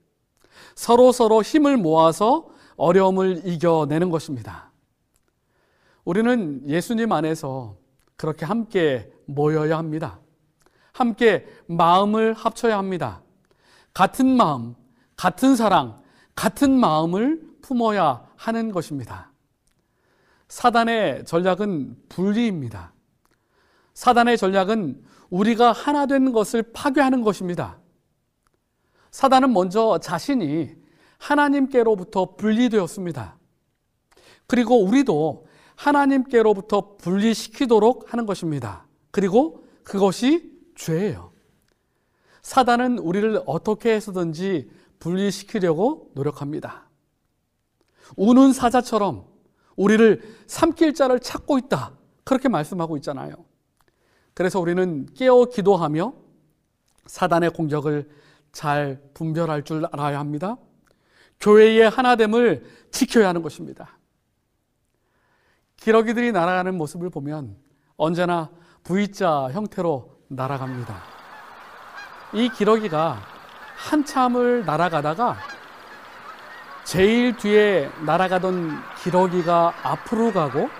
[0.77, 2.47] 서로 서로 힘을 모아서
[2.77, 4.71] 어려움을 이겨내는 것입니다.
[6.05, 7.77] 우리는 예수님 안에서
[8.17, 10.21] 그렇게 함께 모여야 합니다.
[10.93, 13.23] 함께 마음을 합쳐야 합니다.
[13.93, 14.77] 같은 마음,
[15.17, 16.01] 같은 사랑,
[16.37, 19.28] 같은 마음을 품어야 하는 것입니다.
[20.49, 22.93] 사단의 전략은 분리입니다.
[23.95, 27.79] 사단의 전략은 우리가 하나 된 것을 파괴하는 것입니다.
[29.11, 30.73] 사단은 먼저 자신이
[31.19, 33.37] 하나님께로부터 분리되었습니다.
[34.47, 38.87] 그리고 우리도 하나님께로부터 분리시키도록 하는 것입니다.
[39.11, 41.33] 그리고 그것이 죄예요.
[42.43, 46.89] 사단은 우리를 어떻게 해서든지 분리시키려고 노력합니다.
[48.17, 49.27] 우는 사자처럼
[49.79, 51.93] 우리를 삼킬 자를 찾고 있다.
[52.25, 53.33] 그렇게 말씀하고 있잖아요.
[54.35, 56.13] 그래서 우리는 깨어 기도하며
[57.07, 58.11] 사단의 공격을
[58.53, 60.57] 잘 분별할 줄 알아야 합니다.
[61.41, 63.97] 교회의 하나됨을 지켜야 하는 것입니다.
[65.77, 67.57] 기러기들이 날아가는 모습을 보면
[67.97, 68.51] 언제나
[68.83, 71.01] V자 형태로 날아갑니다.
[72.35, 73.21] 이 기러기가
[73.77, 75.37] 한참을 날아가다가
[76.89, 78.73] 제일 뒤에 날아가던
[79.05, 80.71] 기러기가 앞으로 가고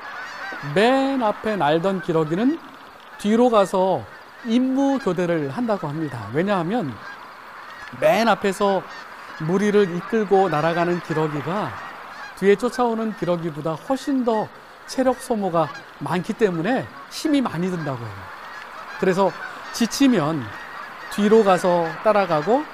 [0.75, 2.59] 맨 앞에 날던 기러기는
[3.19, 4.07] 뒤로 가서
[4.47, 6.31] 임무 교대를 한다고 합니다.
[6.33, 6.95] 왜냐하면
[8.01, 8.83] 맨 앞에서
[9.47, 11.73] 무리를 이끌고 날아가는 기러기가
[12.39, 14.49] 뒤에 쫓아오는 기러기보다 훨씬 더
[14.87, 15.69] 체력 소모가
[15.99, 18.15] 많기 때문에 힘이 많이 든다고 해요.
[18.99, 19.31] 그래서
[19.75, 20.43] 지치면
[21.13, 22.65] 뒤로 가서 따라가고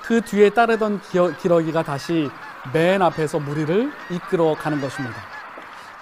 [0.00, 2.30] 그 뒤에 따르던 기러, 기가 다시
[2.72, 5.16] 맨 앞에서 무리를 이끌어 가는 것입니다.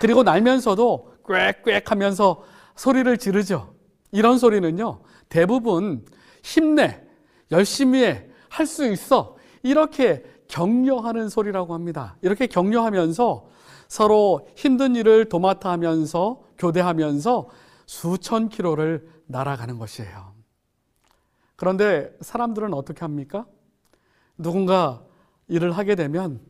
[0.01, 2.43] 그리고 날면서도 꽥꽥 하면서
[2.75, 3.75] 소리를 지르죠.
[4.13, 6.05] 이런 소리는요, 대부분
[6.43, 7.03] 힘내,
[7.51, 9.37] 열심히 해, 할 수 있어.
[9.63, 12.17] 이렇게 격려하는 소리라고 합니다.
[12.23, 13.49] 이렇게 격려하면서
[13.89, 17.49] 서로 힘든 일을 도맡아 하면서 교대하면서
[17.87, 20.33] 수천 키로를 날아가는 것이에요.
[21.57, 23.45] 그런데 사람들은 어떻게 합니까?
[24.39, 25.01] 누군가
[25.49, 26.41] 일을 하게 되면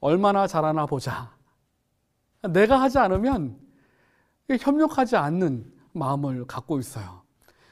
[0.00, 1.30] 얼마나 잘하나 보자.
[2.50, 3.56] 내가 하지 않으면
[4.58, 7.22] 협력하지 않는 마음을 갖고 있어요.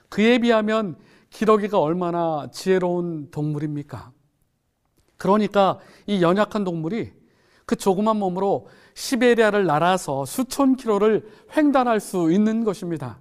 [0.08, 0.98] 그에 비하면
[1.30, 4.12] 기러기가 얼마나 지혜로운 동물입니까?
[5.16, 7.12] 그러니까 이 연약한 동물이
[7.66, 13.20] 그 조그만 몸으로 시베리아를 날아서 수천 킬로를 횡단할 수 있는 것입니다.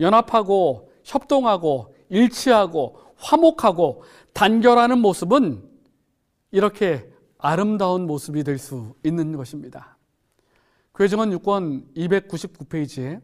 [0.00, 5.71] 연합하고 협동하고 일치하고 화목하고 단결하는 모습은
[6.52, 9.96] 이렇게 아름다운 모습이 될 수 있는 것입니다.
[10.94, 13.20] 교정원 6권 299페이지에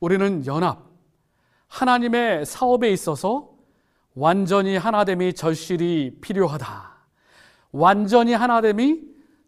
[0.00, 0.90] 우리는 연합,
[1.68, 3.50] 하나님의 사업에 있어서
[4.14, 6.90] 완전히 하나됨이 절실히 필요하다.
[7.70, 9.00] 완전히 하나됨이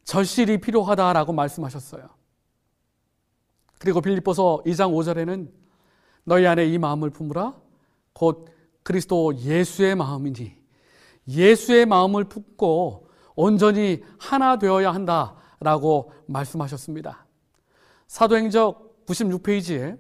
[0.05, 2.09] 절실히 필요하다라고 말씀하셨어요.
[3.79, 5.51] 그리고 빌립보서 2장 5절에는
[6.25, 7.55] 너희 안에 이 마음을 품으라
[8.13, 8.49] 곧
[8.83, 10.64] 그리스도 예수의 마음이니
[11.29, 17.27] 예수의 마음을 품고 온전히 하나 되어야 한다라고 말씀하셨습니다.
[18.07, 19.99] 사도행적 96페이지에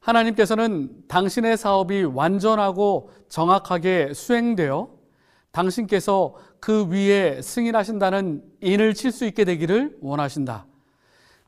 [0.00, 4.92] 하나님께서는 당신의 사업이 완전하고 정확하게 수행되어
[5.50, 10.66] 당신께서 그 위에 승인하신다는 인을 칠 수 있게 되기를 원하신다.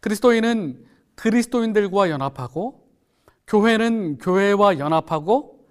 [0.00, 0.84] 그리스도인은
[1.16, 2.86] 그리스도인들과 연합하고
[3.46, 5.66] 교회는 교회와 연합하고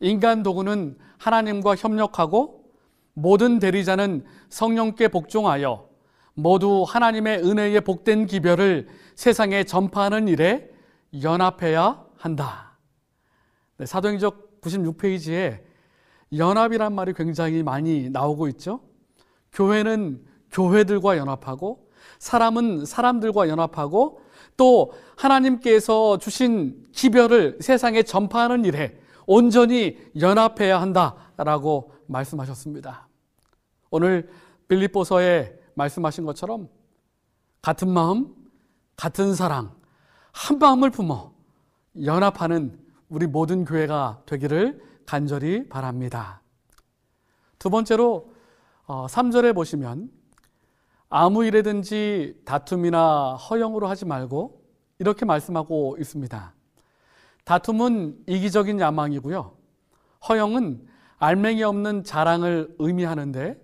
[0.00, 2.64] 인간 도구는 하나님과 협력하고
[3.12, 5.88] 모든 대리자는 성령께 복종하여
[6.34, 10.70] 모두 하나님의 은혜에 복된 기별을 세상에 전파하는 일에
[11.20, 12.78] 연합해야 한다.
[13.76, 15.60] 네, 사도행적 96페이지에
[16.36, 18.80] 연합이란 말이 굉장히 많이 나오고 있죠.
[19.52, 21.88] 교회는 교회들과 연합하고
[22.20, 24.20] 사람은 사람들과 연합하고
[24.56, 28.96] 또 하나님께서 주신 기별을 세상에 전파하는 일에
[29.30, 33.08] 온전히 연합해야 한다라고 말씀하셨습니다.
[33.90, 34.30] 오늘
[34.68, 36.68] 빌립보서에 말씀하신 것처럼
[37.60, 38.34] 같은 마음,
[38.96, 39.74] 같은 사랑,
[40.32, 41.34] 한 마음을 품어
[42.06, 42.78] 연합하는
[43.10, 46.40] 우리 모든 교회가 되기를 간절히 바랍니다.
[47.58, 48.32] 두 번째로
[48.86, 50.10] 3절에 어, 보시면
[51.10, 54.62] 아무 일에든지 다툼이나 허영으로 하지 말고
[54.98, 56.54] 이렇게 말씀하고 있습니다.
[57.48, 59.52] 다툼은 이기적인 야망이고요.
[60.28, 63.58] 허영은 알맹이 없는 자랑을 의미하는데,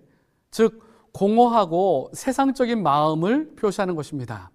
[0.49, 0.81] 즉,
[1.13, 4.49] 공허하고 세상적인 마음을 표시하는 것입니다.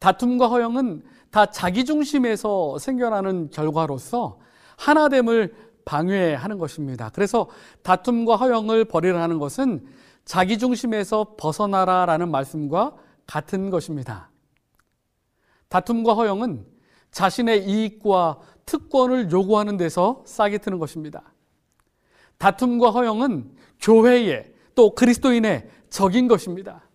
[0.00, 4.40] 다툼과 허영은 다 자기중심에서 생겨나는 결과로서
[4.76, 7.10] 하나됨을 방해하는 것입니다.
[7.14, 7.46] 그래서
[7.84, 9.86] 다툼과 허영을 버리라는 것은
[10.24, 12.92] 자기중심에서 벗어나라라는 말씀과
[13.24, 14.30] 같은 것입니다.
[15.68, 16.66] 다툼과 허영은
[17.18, 21.34] 자신의 이익과 특권을 요구하는 데서 싸게 트는 것입니다.
[22.38, 26.88] 다툼과 허영은 교회의 또 그리스도인의 적인 것입니다.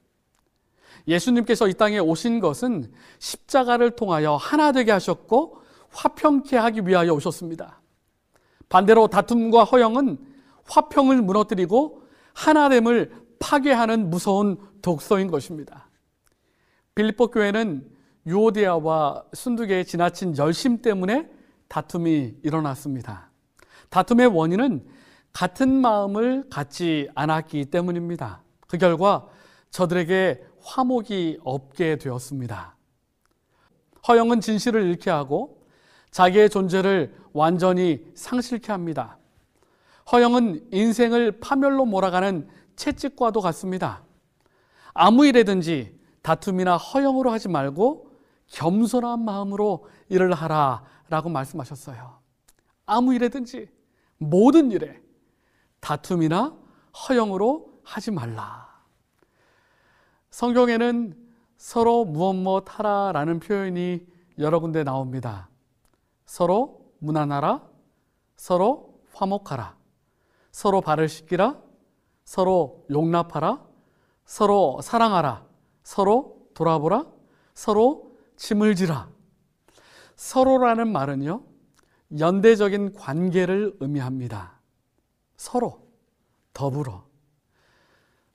[1.10, 5.58] 예수님께서 이 땅에 오신 것은 십자가를 통하여 하나 되게 하셨고
[5.90, 7.82] 화평케 하기 위하여 오셨습니다.
[8.70, 10.20] 반대로 다툼과 허영은
[10.70, 15.90] 화평을 무너뜨리고 하나됨을 파괴하는 무서운 독서인 것입니다.
[16.96, 17.90] 빌립보 교회는
[18.26, 21.30] 유오디아와 순두계의 지나친 열심 때문에
[21.68, 23.30] 다툼이 일어났습니다.
[23.90, 24.86] 다툼의 원인은
[25.34, 28.42] 같은 마음을 갖지 않았기 때문입니다.
[28.68, 29.28] 그 결과
[29.72, 32.76] 저들에게 화목이 없게 되었습니다.
[34.08, 35.66] 허영은 진실을 잃게 하고
[36.12, 39.18] 자기의 존재를 완전히 상실케 합니다.
[40.12, 44.04] 허영은 인생을 파멸로 몰아가는 채찍과도 같습니다.
[44.94, 48.13] 아무 일에든지 다툼이나 허영으로 하지 말고
[48.54, 52.20] 겸손한 마음으로 일을 하라 라고 말씀하셨어요.
[52.86, 53.68] 아무 일에든지
[54.18, 55.02] 모든 일에
[55.80, 56.56] 다툼이나
[57.10, 58.70] 허영으로 하지 말라.
[60.30, 61.18] 성경에는
[61.58, 64.06] 서로 무엇 무엇 뭐 하라라는 표현이
[64.38, 65.50] 여러 군데 나옵니다.
[66.26, 67.64] 서로 무난하라,
[68.36, 69.76] 서로 화목하라,
[70.52, 71.58] 서로 발을 씻기라,
[72.24, 73.62] 서로 용납하라,
[74.26, 75.44] 서로 사랑하라,
[75.84, 77.06] 서로 돌아보라,
[77.54, 79.10] 서로 침을지라.
[80.16, 81.44] 서로라는 말은요,
[82.20, 84.60] 연대적인 관계를 의미합니다.
[85.36, 85.88] 서로,
[86.54, 87.06] 더불어.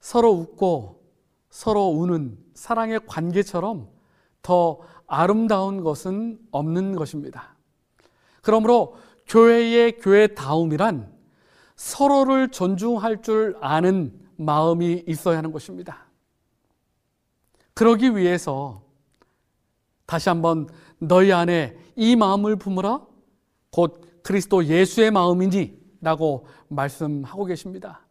[0.00, 1.02] 서로 웃고
[1.50, 3.88] 서로 우는 사랑의 관계처럼
[4.42, 7.56] 더 아름다운 것은 없는 것입니다.
[8.42, 11.12] 그러므로 교회의 교회다움이란
[11.76, 16.06] 서로를 존중할 줄 아는 마음이 있어야 하는 것입니다.
[17.74, 18.82] 그러기 위해서
[20.08, 20.66] 다시 한번
[20.98, 23.02] 너희 안에 이 마음을 품으라
[23.70, 28.06] 곧 그리스도 예수의 마음이니 라고 말씀하고 계십니다.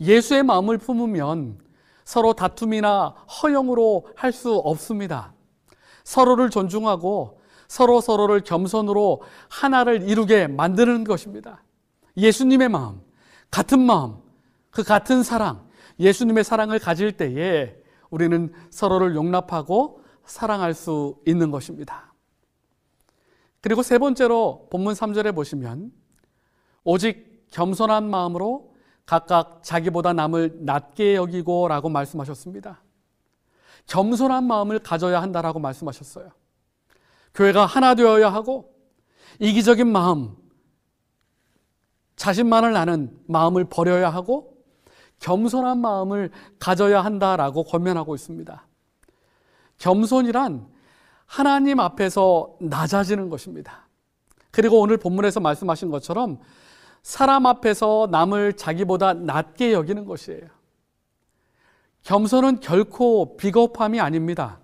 [0.00, 1.60] 예수의 마음을 품으면
[2.04, 5.32] 서로 다툼이나 허영으로 할 수 없습니다.
[6.02, 11.62] 서로를 존중하고 서로 서로를 겸손으로 하나를 이루게 만드는 것입니다.
[12.16, 13.00] 예수님의 마음,
[13.50, 14.16] 같은 마음,
[14.70, 15.68] 그 같은 사랑,
[16.00, 17.76] 예수님의 사랑을 가질 때에
[18.10, 22.12] 우리는 서로를 용납하고 사랑할 수 있는 것입니다.
[23.62, 25.90] 그리고 세 번째로 본문 3절에 보시면
[26.84, 28.74] 오직 겸손한 마음으로
[29.06, 32.82] 각각 자기보다 남을 낮게 여기고 라고 말씀하셨습니다.
[33.86, 36.28] 겸손한 마음을 가져야 한다라고 말씀하셨어요.
[37.34, 38.74] 교회가 하나 되어야 하고
[39.40, 40.36] 이기적인 마음,
[42.16, 44.58] 자신만을 아는 마음을 버려야 하고
[45.20, 48.67] 겸손한 마음을 가져야 한다라고 권면하고 있습니다.
[49.78, 50.66] 겸손이란
[51.26, 53.86] 하나님 앞에서 낮아지는 것입니다.
[54.50, 56.38] 그리고 오늘 본문에서 말씀하신 것처럼
[57.02, 60.40] 사람 앞에서 남을 자기보다 낮게 여기는 것이에요.
[62.02, 64.60] 겸손은 결코 비겁함이 아닙니다.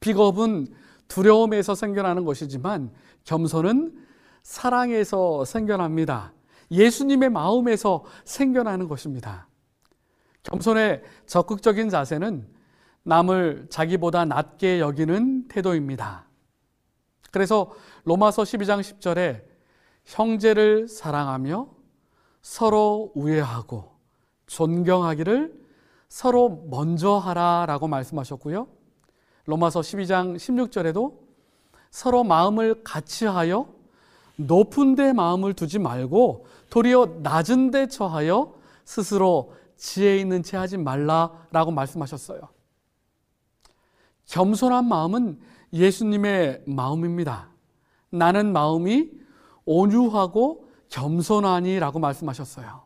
[0.00, 0.66] 비겁은
[1.08, 2.90] 두려움에서 생겨나는 것이지만
[3.24, 4.04] 겸손은
[4.42, 6.32] 사랑에서 생겨납니다.
[6.70, 9.48] 예수님의 마음에서 생겨나는 것입니다.
[10.42, 12.46] 겸손의 적극적인 자세는
[13.04, 16.24] 남을 자기보다 낮게 여기는 태도입니다.
[17.30, 17.72] 그래서
[18.04, 19.42] 로마서 12장 10절에
[20.04, 21.68] 형제를 사랑하며
[22.42, 23.92] 서로 우애하고
[24.46, 25.60] 존경하기를
[26.08, 28.68] 서로 먼저 하라 라고 말씀하셨고요.
[29.46, 31.14] 로마서 12장 16절에도
[31.90, 33.68] 서로 마음을 같이 하여
[34.36, 41.70] 높은 데 마음을 두지 말고 도리어 낮은 데 처하여 스스로 지혜 있는 채 하지 말라라고
[41.70, 42.40] 말씀하셨어요.
[44.26, 45.38] 겸손한 마음은
[45.72, 47.48] 예수님의 마음입니다.
[48.10, 49.08] 나는 마음이
[49.64, 52.82] 온유하고 겸손하니라고 말씀하셨어요.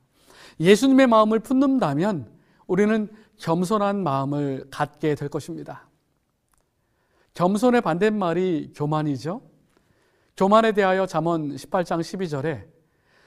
[0.61, 2.30] 예수님의 마음을 품는다면
[2.66, 3.09] 우리는
[3.39, 5.89] 겸손한 마음을 갖게 될 것입니다.
[7.34, 9.43] 겸손의 반대말이 교만이죠.
[10.37, 12.64] 교만에 대하여 잠언 18장 12절에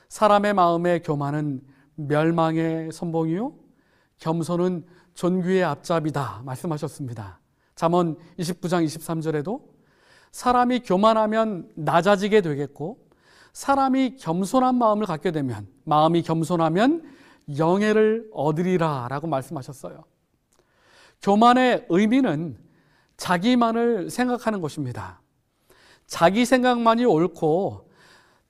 [0.09, 1.61] 사람의 마음의 교만은
[1.95, 3.53] 멸망의 선봉이요
[4.19, 7.38] 겸손은 존귀의 앞잡이다 말씀하셨습니다.
[7.79, 9.61] 잠언 29장 23절에도
[10.33, 13.07] 사람이 교만하면 낮아지게 되겠고
[13.53, 17.05] 사람이 겸손한 마음을 갖게 되면 마음이 겸손하면
[17.57, 20.03] 영예를 얻으리라라고 말씀하셨어요.
[21.21, 22.57] 교만의 의미는
[23.15, 25.21] 자기만을 생각하는 것입니다.
[26.05, 27.89] 자기 생각만이 옳고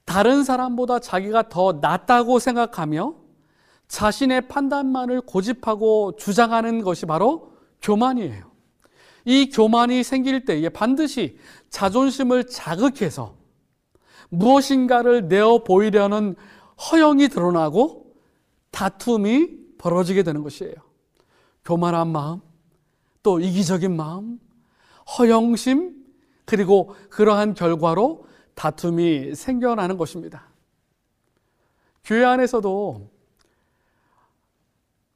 [0.05, 3.13] 다른 사람보다 자기가 더 낫다고 생각하며
[3.89, 7.51] 자신의 판단만을 고집하고 주장하는 것이 바로
[7.83, 8.48] 교만이에요.
[9.29, 11.37] 이 교만이 생길 때에 반드시
[11.69, 13.35] 자존심을 자극해서
[14.29, 16.35] 무엇인가를 내어 보이려는
[16.91, 18.15] 허영이 드러나고
[18.71, 20.73] 다툼이 벌어지게 되는 것이에요.
[21.63, 22.41] 교만한 마음,
[23.21, 24.39] 또 이기적인 마음,
[25.19, 25.93] 허영심,
[26.45, 28.25] 그리고 그러한 결과로
[28.55, 30.49] 다툼이 생겨나는 것입니다.
[32.03, 33.11] 교회 안에서도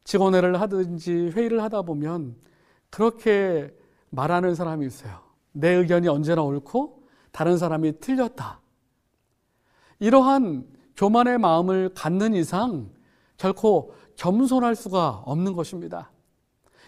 [0.04, 2.36] 직원회를 하든지 회의를 하다 보면
[2.92, 3.74] 그렇게
[4.14, 5.20] 말하는 사람이 있어요.
[5.54, 8.60] 내 의견이 언제나 옳고 다른 사람이 틀렸다.
[10.00, 12.90] 이러한 교만의 마음을 갖는 이상
[13.38, 16.12] 결코 겸손할 수가 없는 것입니다.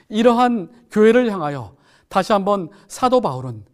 [0.07, 1.75] 이러한 교회를 향하여
[2.09, 3.65] 다시 한번 사도 바울은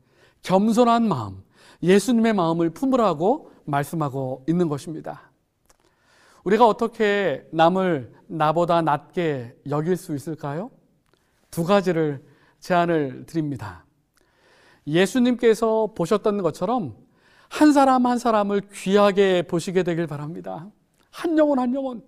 [0.43, 1.43] 겸손한 마음,
[1.83, 5.29] 예수님의 마음을 품으라고 말씀하고 있는 것입니다.
[6.45, 10.71] 우리가 어떻게 남을 나보다 낮게 여길 수 있을까요?
[11.51, 12.23] 두 가지를
[12.62, 13.86] 제안을 드립니다.
[14.88, 16.95] 예수님께서 보셨던 것처럼
[17.49, 20.70] 한 사람 한 사람을 귀하게 보시게 되길 바랍니다.
[21.09, 22.01] 한 영혼 한 영혼.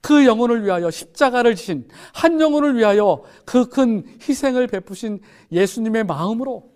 [0.00, 6.70] 그 영혼을 위하여 십자가를 지신 한 영혼을 위하여 그 큰 희생을 베푸신 예수님의 마음으로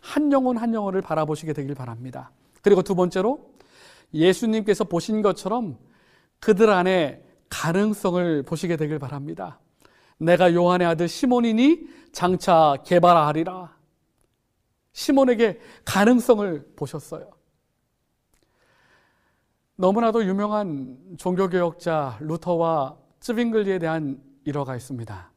[0.00, 2.30] 한 영혼 한 영혼을 바라보시게 되길 바랍니다.
[2.62, 3.52] 그리고 두 번째로
[4.14, 5.76] 예수님께서 보신 것처럼
[6.40, 9.58] 그들 안에 가능성을 보시게 되길 바랍니다.
[10.18, 11.78] 내가 요한의 아들 시몬이니
[12.12, 13.76] 장차 개발하리라.
[14.92, 17.30] 시몬에게 가능성을 보셨어요.
[19.76, 25.32] 너무나도 유명한 종교개혁자 루터와 쯔빙글리에 대한 일화가 있습니다.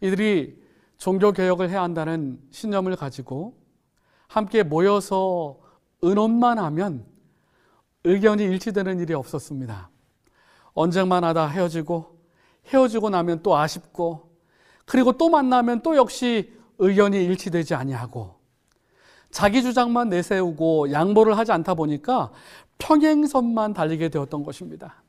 [0.00, 0.62] 이들이
[0.98, 3.58] 종교개혁을 해야 한다는 신념을 가지고
[4.28, 5.58] 함께 모여서
[6.02, 7.04] 의논만 하면
[8.04, 9.90] 의견이 일치되는 일이 없었습니다.
[10.74, 12.13] 언쟁만 하다 헤어지고
[12.72, 14.30] 헤어지고 나면 또 아쉽고
[14.86, 18.34] 그리고 또 만나면 또 역시 의견이 일치되지 아니하고
[19.30, 22.30] 자기 주장만 내세우고 양보를 하지 않다 보니까
[22.78, 25.02] 평행선만 달리게 되었던 것입니다.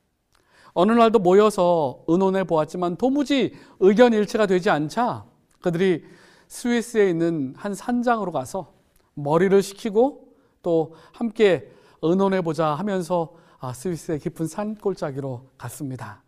[0.73, 5.25] 어느 날도 모여서 의논해 보았지만 도무지 의견 일치가 되지 않자
[5.61, 6.03] 그들이
[6.47, 8.73] 스위스에 있는 한 산장으로 가서
[9.13, 10.27] 머리를 식히고
[10.63, 16.24] 또 함께 의논해 보자 하면서 아, 스위스의 깊은 산골짜기로 갔습니다.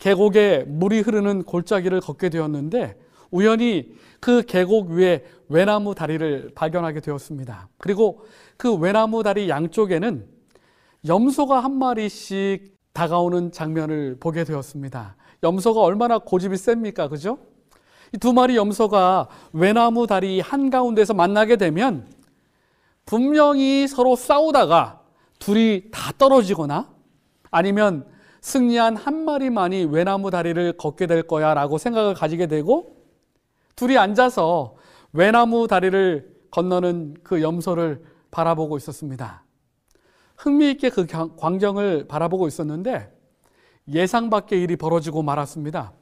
[0.00, 2.96] 계곡에 물이 흐르는 골짜기를 걷게 되었는데
[3.30, 7.68] 우연히 그 계곡 위에 외나무 다리를 발견하게 되었습니다.
[7.78, 8.24] 그리고
[8.56, 10.26] 그 외나무 다리 양쪽에는
[11.06, 15.16] 염소가 한 마리씩 다가오는 장면을 보게 되었습니다.
[15.42, 17.08] 염소가 얼마나 고집이 셉니까?
[17.08, 17.38] 그죠?
[18.12, 22.08] 이 두 마리 염소가 외나무 다리 한가운데서 만나게 되면
[23.06, 25.00] 분명히 서로 싸우다가
[25.38, 26.90] 둘이 다 떨어지거나
[27.52, 28.06] 아니면
[28.40, 32.96] 승리한 한 마리만이 외나무 다리를 걷게 될 거야 라고 생각을 가지게 되고
[33.76, 34.74] 둘이 앉아서
[35.12, 39.44] 외나무 다리를 건너는 그 염소를 바라보고 있었습니다.
[40.36, 43.12] 흥미있게 그 광경을 바라보고 있었는데
[43.88, 45.92] 예상 밖의 일이 벌어지고 말았습니다.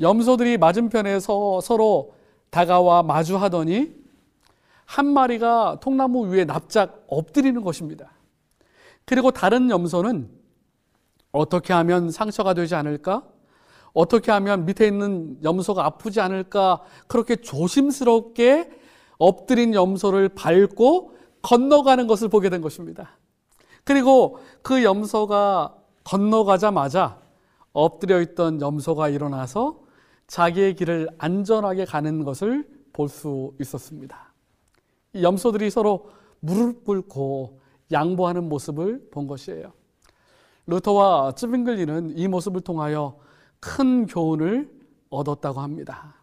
[0.00, 2.14] 염소들이 맞은편에서 서로
[2.50, 3.92] 다가와 마주하더니
[4.84, 8.12] 한 마리가 통나무 위에 납작 엎드리는 것입니다.
[9.06, 10.28] 그리고 다른 염소는
[11.34, 13.24] 어떻게 하면 상처가 되지 않을까?
[13.92, 16.80] 어떻게 하면 밑에 있는 염소가 아프지 않을까?
[17.08, 18.70] 그렇게 조심스럽게
[19.18, 21.12] 엎드린 염소를 밟고
[21.42, 23.18] 건너가는 것을 보게 된 것입니다.
[23.82, 25.74] 그리고 그 염소가
[26.04, 27.18] 건너가자마자
[27.72, 29.80] 엎드려 있던 염소가 일어나서
[30.28, 34.32] 자기의 길을 안전하게 가는 것을 볼 수 있었습니다.
[35.20, 37.58] 염소들이 서로 무릎 꿇고
[37.90, 39.72] 양보하는 모습을 본 것이에요.
[40.66, 43.18] 루터와 쯔빙글리는 이 모습을 통하여
[43.60, 44.70] 큰 교훈을
[45.10, 46.14] 얻었다고 합니다.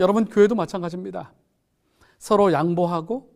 [0.00, 1.32] 여러분 교회도 마찬가지입니다.
[2.18, 3.30] 서로 양보하고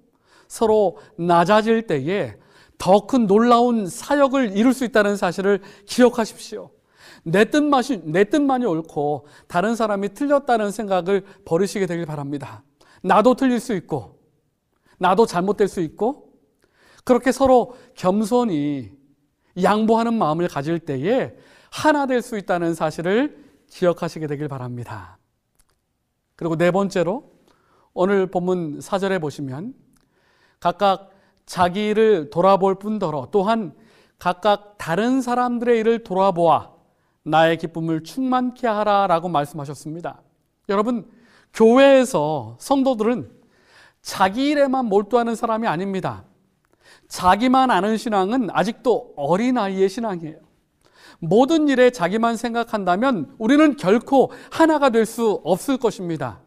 [0.49, 2.37] 서로 낮아질 때에
[2.79, 6.71] 더 큰 놀라운 사역을 이룰 수 있다는 사실을 기억하십시오.
[7.23, 12.63] 내 뜻만이, 내 뜻만이 옳고 다른 사람이 틀렸다는 생각을 버리시게 되길 바랍니다.
[13.03, 14.19] 나도 틀릴 수 있고,
[14.99, 16.35] 나도 잘못될 수 있고,
[17.05, 18.93] 그렇게 서로 겸손히
[19.63, 21.35] 양보하는 마음을 가질 때에
[21.71, 25.19] 하나 될 수 있다는 사실을 기억하시게 되길 바랍니다.
[26.35, 27.33] 그리고 네 번째로
[27.93, 29.75] 오늘 본문 사절에 보시면
[30.61, 31.11] 각각
[31.47, 33.75] 자기를 돌아볼 뿐더러 또한
[34.19, 36.73] 각각 다른 사람들의 일을 돌아보아
[37.23, 40.23] 나의 기쁨을 충만케 하라 라고 말씀하셨습니다.
[40.69, 41.11] 여러분,
[41.55, 43.31] 교회에서 성도들은
[44.03, 46.26] 자기 일에만 몰두하는 사람이 아닙니다.
[47.09, 50.39] 자기만 아는 신앙은 아직도 어린아이의 신앙이에요.
[51.19, 56.41] 모든 일에 자기만 생각한다면 우리는 결코 하나가 될 수 없을 것입니다.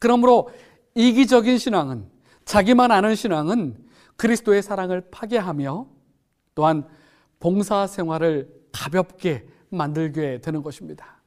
[0.00, 0.48] 그러므로
[0.96, 2.10] 이기적인 신앙은
[2.44, 3.76] 자기만 아는 신앙은
[4.16, 5.86] 그리스도의 사랑을 파괴하며
[6.56, 6.84] 또한
[7.38, 11.22] 봉사 생활을 가볍게 만들게 되는 것입니다.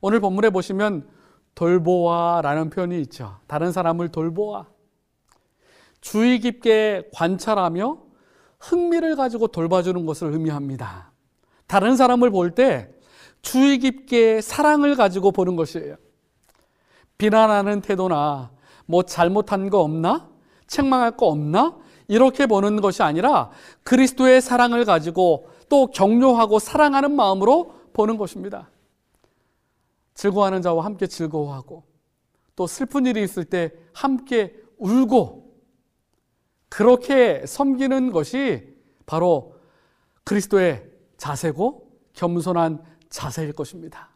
[0.00, 1.08] 오늘 본문에 보시면
[1.54, 3.38] 돌보아라는 표현이 있죠.
[3.46, 4.66] 다른 사람을 돌보아.
[6.00, 7.98] 주의 깊게 관찰하며
[8.60, 11.12] 흥미를 가지고 돌봐주는 것을 의미합니다.
[11.66, 12.90] 다른 사람을 볼 때
[13.42, 15.96] 주의 깊게 사랑을 가지고 보는 것이에요.
[17.18, 18.50] 비난하는 태도나
[18.86, 20.28] 뭐 잘못한 거 없나?
[20.66, 21.76] 책망할 거 없나?
[22.08, 23.50] 이렇게 보는 것이 아니라
[23.84, 28.68] 그리스도의 사랑을 가지고 또 격려하고 사랑하는 마음으로 보는 것입니다.
[30.14, 31.84] 즐거워하는 자와 함께 즐거워하고
[32.56, 35.45] 또 슬픈 일이 있을 때 함께 울고
[36.68, 38.74] 그렇게 섬기는 것이
[39.06, 39.54] 바로
[40.24, 40.84] 그리스도의
[41.16, 44.10] 자세고 겸손한 자세일 것입니다.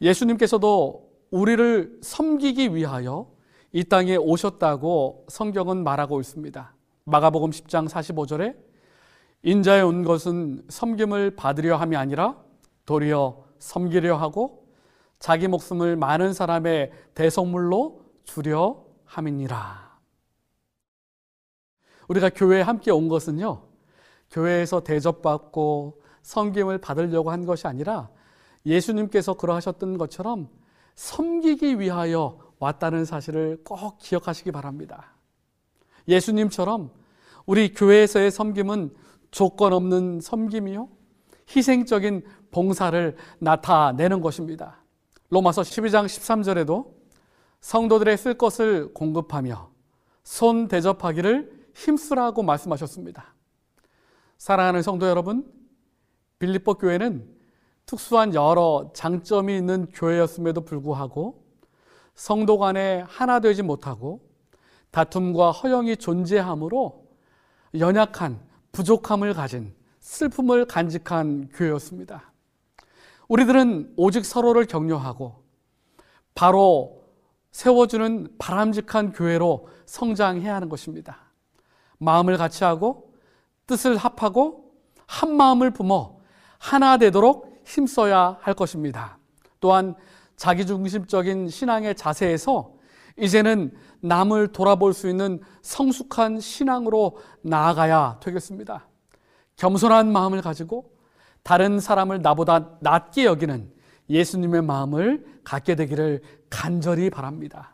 [0.00, 3.30] 예수님께서도 우리를 섬기기 위하여
[3.72, 6.74] 이 땅에 오셨다고 성경은 말하고 있습니다.
[7.04, 8.56] 마가복음 10장 45절에
[9.42, 12.36] 인자에 온 것은 섬김을 받으려 함이 아니라
[12.86, 14.66] 도리어 섬기려 하고
[15.18, 19.83] 자기 목숨을 많은 사람의 대성물로 주려 함이니라.
[22.08, 23.62] 우리가 교회에 함께 온 것은요,
[24.30, 28.10] 교회에서 대접받고 성김을 받으려고 한 것이 아니라
[28.66, 30.48] 예수님께서 그러하셨던 것처럼
[30.94, 35.14] 섬기기 위하여 왔다는 사실을 꼭 기억하시기 바랍니다.
[36.08, 36.90] 예수님처럼
[37.46, 38.94] 우리 교회에서의 섬김은
[39.30, 40.88] 조건 없는 섬김이요,
[41.54, 44.82] 희생적인 봉사를 나타내는 것입니다.
[45.28, 46.94] 로마서 12장 13절에도
[47.60, 49.70] 성도들의 쓸 것을 공급하며
[50.22, 53.26] 손 대접하기를 힘쓰라고 말씀하셨습니다.
[54.38, 55.44] 사랑하는 성도 여러분,
[56.38, 57.28] 빌립보 교회는
[57.86, 61.44] 특수한 여러 장점이 있는 교회였음에도 불구하고
[62.14, 64.28] 성도 간에 하나 되지 못하고
[64.90, 67.04] 다툼과 허영이 존재함으로
[67.78, 68.40] 연약한
[68.72, 72.32] 부족함을 가진 슬픔을 간직한 교회였습니다.
[73.28, 75.42] 우리들은 오직 서로를 격려하고
[76.34, 77.02] 바로
[77.50, 81.23] 세워주는 바람직한 교회로 성장해야 하는 것입니다.
[81.98, 83.12] 마음을 같이하고
[83.66, 84.72] 뜻을 합하고
[85.06, 86.18] 한 마음을 품어
[86.58, 89.18] 하나 되도록 힘써야 할 것입니다.
[89.60, 89.94] 또한
[90.36, 92.72] 자기중심적인 신앙의 자세에서
[93.18, 98.88] 이제는 남을 돌아볼 수 있는 성숙한 신앙으로 나아가야 되겠습니다.
[99.56, 100.92] 겸손한 마음을 가지고
[101.42, 103.72] 다른 사람을 나보다 낮게 여기는
[104.10, 107.73] 예수님의 마음을 갖게 되기를 간절히 바랍니다.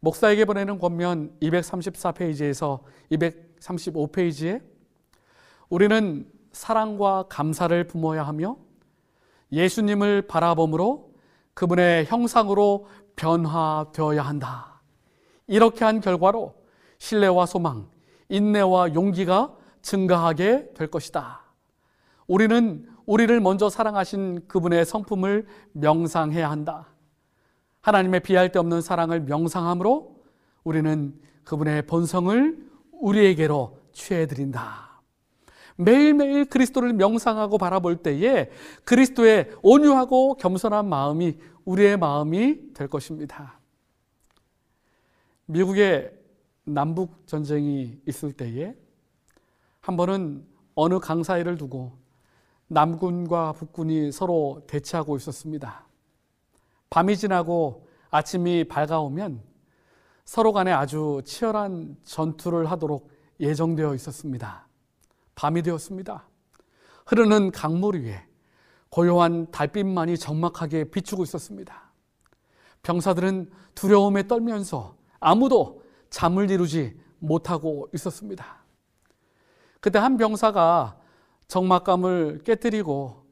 [0.00, 2.80] 목사에게 보내는 권면 234페이지에서
[3.12, 4.60] 235페이지에
[5.68, 8.56] 우리는 사랑과 감사를 품어야 하며
[9.52, 11.12] 예수님을 바라봄으로
[11.54, 12.86] 그분의 형상으로
[13.16, 14.82] 변화되어야 한다.
[15.46, 16.54] 이렇게 한 결과로
[16.98, 17.88] 신뢰와 소망,
[18.28, 21.40] 인내와 용기가 증가하게 될 것이다.
[22.26, 26.88] 우리는 우리를 먼저 사랑하신 그분의 성품을 명상해야 한다.
[27.86, 30.16] 하나님의 비할 데 없는 사랑을 명상함으로
[30.64, 31.14] 우리는
[31.44, 35.00] 그분의 본성을 우리에게로 취해 드린다.
[35.76, 38.50] 매일매일 그리스도를 명상하고 바라볼 때에
[38.84, 43.60] 그리스도의 온유하고 겸손한 마음이 우리의 마음이 될 것입니다.
[45.44, 46.10] 미국의
[46.64, 48.74] 남북 전쟁이 있을 때에
[49.80, 51.92] 한 번은 어느 강사회를 두고
[52.66, 55.85] 남군과 북군이 서로 대치하고 있었습니다.
[56.90, 59.42] 밤이 지나고 아침이 밝아오면
[60.24, 63.10] 서로 간에 아주 치열한 전투를 하도록
[63.40, 64.66] 예정되어 있었습니다.
[65.34, 66.26] 밤이 되었습니다.
[67.06, 68.24] 흐르는 강물 위에
[68.88, 71.92] 고요한 달빛만이 적막하게 비추고 있었습니다.
[72.82, 78.64] 병사들은 두려움에 떨면서 아무도 잠을 이루지 못하고 있었습니다.
[79.80, 80.98] 그때 한 병사가
[81.48, 83.24] 적막감을 깨뜨리고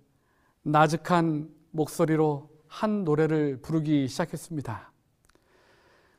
[0.62, 4.90] 나직한 목소리로 한 노래를 부르기 시작했습니다.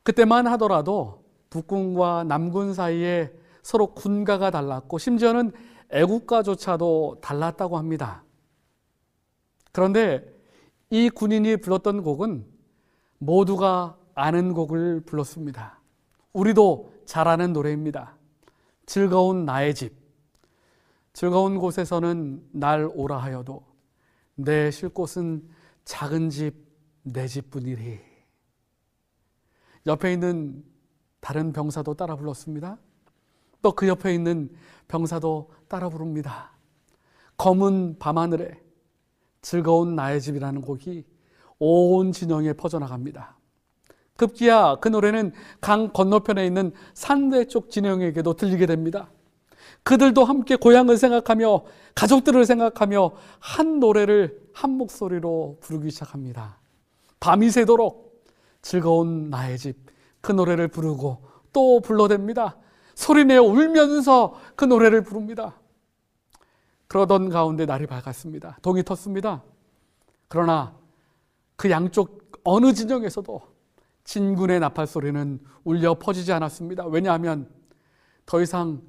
[0.02, 3.30] 그때만 하더라도 북군과 남군 사이에
[3.62, 5.52] 서로 군가가 달랐고 심지어는
[5.90, 8.24] 애국가조차도 달랐다고 합니다.
[9.70, 10.32] 그런데
[10.88, 12.46] 이 군인이 불렀던 곡은
[13.18, 15.80] 모두가 아는 곡을 불렀습니다.
[16.32, 18.16] 우리도 잘 아는 노래입니다.
[18.86, 19.92] 즐거운 나의 집.
[21.12, 23.62] 즐거운 곳에서는 날 오라 하여도
[24.36, 25.48] 내 쉴 곳은
[25.86, 26.52] 작은 집,
[27.04, 28.00] 내 집뿐이리.
[29.86, 30.64] 옆에 있는
[31.20, 32.76] 다른 병사도 따라 불렀습니다.
[33.62, 34.50] 또 그 옆에 있는
[34.88, 36.50] 병사도 따라 부릅니다.
[37.36, 38.60] 검은 밤하늘에
[39.42, 41.04] 즐거운 나의 집이라는 곡이
[41.58, 43.36] 온 진영에 퍼져나갑니다.
[44.16, 49.10] 급기야 그 노래는 강 건너편에 있는 산대 쪽 진영에게도 들리게 됩니다.
[49.86, 51.62] 그들도 함께 고향을 생각하며
[51.94, 56.58] 가족들을 생각하며 한 노래를 한 목소리로 부르기 시작합니다.
[56.80, 58.20] 밤이 새도록
[58.60, 59.86] 즐거운 나의 집
[60.22, 61.22] 그 노래를 부르고
[61.52, 62.56] 또 불러댑니다.
[62.96, 65.54] 소리내 울면서 그 노래를 부릅니다.
[66.88, 68.58] 그러던 가운데 날이 밝았습니다.
[68.60, 69.42] 동이 텄습니다.
[70.26, 70.74] 그러나
[71.54, 73.40] 그 양쪽 어느 진영에서도
[74.02, 76.86] 진군의 나팔 소리는 울려 퍼지지 않았습니다.
[76.86, 77.48] 왜냐하면
[78.24, 78.80] 더 이상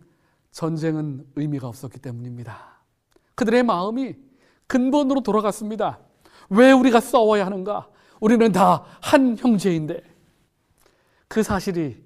[0.57, 2.79] 전쟁은 의미가 없었기 때문입니다.
[3.35, 4.15] 그들의 마음이
[4.65, 5.99] 근본으로 돌아갔습니다.
[6.49, 7.87] 왜 우리가 싸워야 하는가?
[8.19, 10.01] 우리는 다 한 형제인데.
[11.27, 12.03] 그 사실이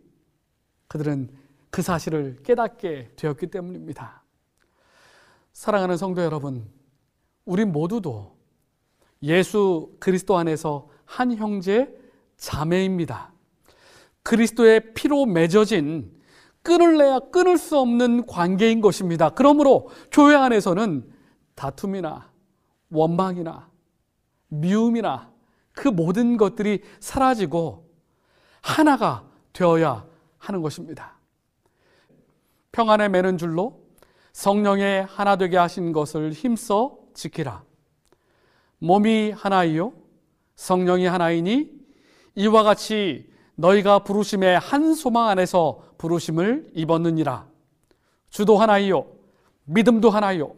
[0.90, 1.30] 그들은
[1.70, 4.22] 그 사실을 깨닫게 되었기 때문입니다.
[5.54, 6.70] 사랑하는 성도 여러분,
[7.46, 8.36] 우리 모두도
[9.24, 11.98] 예수 그리스도 안에서 한 형제
[12.36, 13.32] 자매입니다.
[14.24, 16.20] 그리스도의 피로 맺어진
[16.64, 19.30] 끊을래야 끊을 수 없는 관계인 것입니다.
[19.30, 21.10] 그러므로 교회 안에서는
[21.56, 22.32] 다툼이나
[22.90, 23.70] 원망이나
[24.50, 25.32] 미움이나
[25.72, 27.90] 그 모든 것들이 사라지고
[28.62, 30.06] 하나가 되어야
[30.38, 31.18] 하는 것입니다.
[32.72, 33.82] 평안에 매는 줄로
[34.34, 37.64] 성령의 하나 되게 하신 것을 힘써 지키라.
[38.80, 39.94] 몸이 하나이요
[40.56, 41.72] 성령이 하나이니
[42.36, 47.48] 이와 같이 너희가 부르심의 한 소망 안에서 부르심을 입었느니라.
[48.32, 49.06] 주도 하나이요,
[49.66, 50.52] 믿음도 하나이요,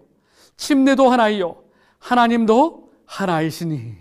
[0.56, 1.62] 침례도 하나이요,
[2.00, 3.94] 하나님도 하나이시니.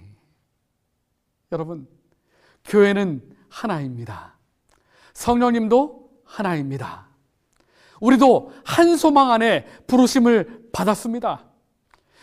[1.50, 1.88] 여러분,
[2.64, 4.36] 교회는 하나입니다.
[5.14, 7.08] 성령님도 하나입니다.
[8.00, 11.44] 우리도 한 소망 안에 부르심을 받았습니다.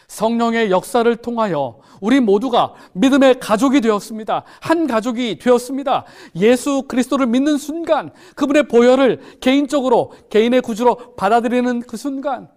[0.10, 4.44] 성령의 역사를 통하여 우리 모두가 믿음의 가족이 되었습니다.
[4.60, 6.04] 한 가족이 되었습니다.
[6.36, 12.50] 예수 그리스도를 믿는 순간 그분의 보혈을 개인적으로 개인의 구주로 받아들이는 그 순간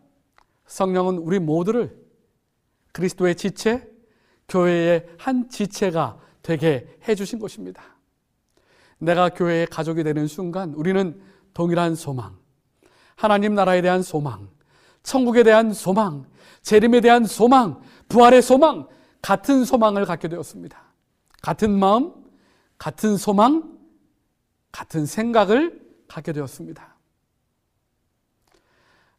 [0.66, 1.94] 성령은 우리 모두를
[2.92, 3.86] 그리스도의 지체,
[4.48, 7.82] 교회의 한 지체가 되게 해주신 것입니다.
[8.98, 11.20] 내가 교회의 가족이 되는 순간 우리는
[11.52, 12.36] 동일한 소망,
[13.14, 14.48] 하나님 나라에 대한 소망,
[15.02, 16.24] 천국에 대한 소망,
[16.62, 18.86] 재림에 대한 소망, 부활의 소망,
[19.20, 20.80] 같은 소망을 갖게 되었습니다.
[21.42, 22.12] 같은 마음,
[22.78, 23.76] 같은 소망,
[24.70, 26.92] 같은 생각을 갖게 되었습니다.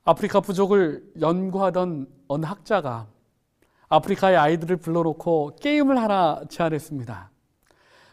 [0.06, 3.08] 아프리카 부족을 연구하던 어느 학자가
[3.90, 7.30] 아프리카의 아이들을 불러놓고 게임을 하나 제안했습니다.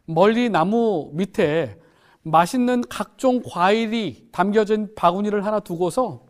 [0.05, 1.81] 멀리 나무 밑에
[2.23, 6.21] 맛있는 각종 과일이 담겨진 바구니를 하나 두고서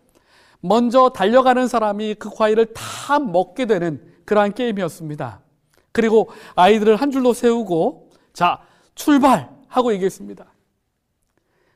[0.60, 5.40] 먼저 달려가는 사람이 그 과일을 다 먹게 되는 그러한 게임이었습니다.
[5.92, 8.62] 그리고 아이들을 한 줄로 세우고 자,
[8.94, 9.50] 출발!
[9.68, 10.46] 하고 얘기했습니다.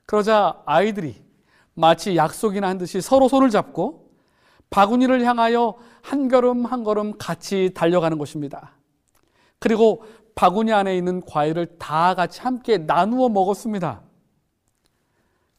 [0.06, 1.22] 그러자 아이들이
[1.74, 4.10] 마치 약속이나 한 듯이 서로 손을 잡고
[4.70, 8.72] 바구니를 향하여 한 걸음 한 걸음 같이 달려가는 것입니다.
[9.60, 10.04] 그리고
[10.34, 14.02] 바구니 안에 있는 과일을 다 같이 함께 나누어 먹었습니다.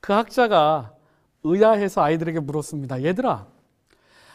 [0.02, 0.95] 그 학자가
[1.46, 3.04] 의아해서 아이들에게 물었습니다.
[3.04, 3.48] 얘들아,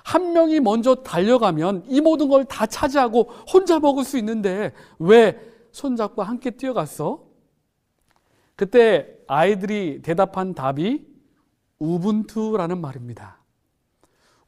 [0.04, 5.38] 한 명이 먼저 달려가면 이 모든 걸 다 차지하고 혼자 먹을 수 있는데 왜
[5.72, 7.22] 손잡고 함께 뛰어갔어?
[8.56, 11.04] 그때 아이들이 대답한 답이
[11.78, 13.38] 우분투라는 말입니다.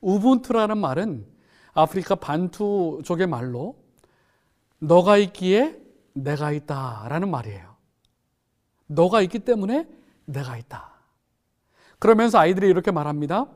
[0.00, 1.26] 우분투라는 말은
[1.74, 3.82] 아프리카 반투족의 말로
[4.78, 5.80] 너가 있기에
[6.12, 7.72] 내가 있다 라는 말이에요.
[8.88, 9.88] 너가 있기 때문에
[10.26, 10.91] 내가 있다.
[12.02, 13.46] 그러면서 아이들이 이렇게 말합니다.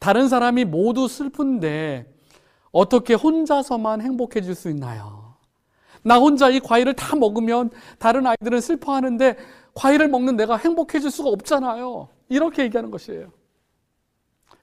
[0.00, 2.12] 다른 사람이 모두 슬픈데
[2.72, 5.36] 어떻게 혼자서만 행복해질 수 있나요?
[6.02, 9.36] 나 혼자 이 과일을 다 먹으면 다른 아이들은 슬퍼하는데
[9.74, 12.08] 과일을 먹는 내가 행복해질 수가 없잖아요.
[12.28, 13.30] 이렇게 얘기하는 것이에요.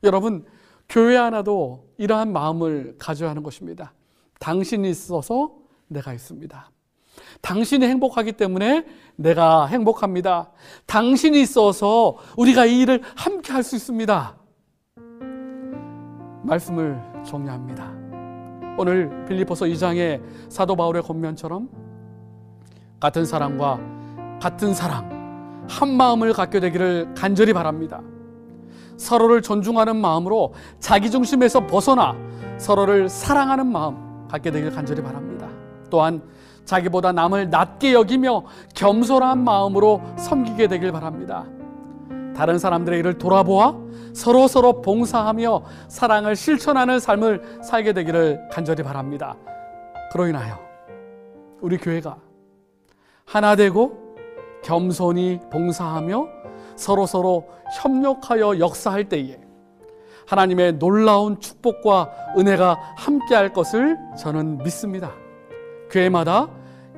[0.03, 0.45] 여러분,
[0.89, 3.93] 교회 하나도 이러한 마음을 가져야 하는 것입니다.
[4.41, 5.55] 당신이 있어서
[5.87, 6.69] 내가 있습니다.
[7.41, 8.85] 당신이 행복하기 때문에
[9.15, 10.51] 내가 행복합니다.
[10.85, 14.35] 당신이 있어서 우리가 이 일을 함께 할 수 있습니다.
[16.43, 17.93] 말씀을 정리합니다.
[18.77, 20.19] 오늘 빌리포서 2장의
[20.49, 21.69] 사도 바울의 권면처럼
[22.99, 23.79] 같은 사랑과
[24.41, 28.01] 같은 사랑, 한 마음을 갖게 되기를 간절히 바랍니다.
[28.97, 32.15] 서로를 존중하는 마음으로 자기중심에서 벗어나
[32.57, 35.47] 서로를 사랑하는 마음 갖게 되길 간절히 바랍니다.
[35.91, 36.21] 또한
[36.65, 38.43] 자기보다 남을 낮게 여기며
[38.75, 41.45] 겸손한 마음으로 섬기게 되길 바랍니다.
[42.35, 43.75] 다른 사람들의 일을 돌아보아
[44.13, 49.35] 서로 서로 봉사하며 사랑을 실천하는 삶을 살게 되기를 간절히 바랍니다.
[50.11, 50.57] 그로 인하여
[51.61, 52.17] 우리 교회가
[53.25, 54.15] 하나 되고
[54.63, 56.27] 겸손히 봉사하며
[56.75, 57.45] 서로 서로
[57.81, 59.39] 협력하여 역사할 때에
[60.27, 65.11] 하나님의 놀라운 축복과 은혜가 함께할 것을 저는 믿습니다.
[65.91, 66.47] 교회마다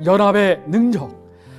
[0.06, 1.18] 연합의 능력,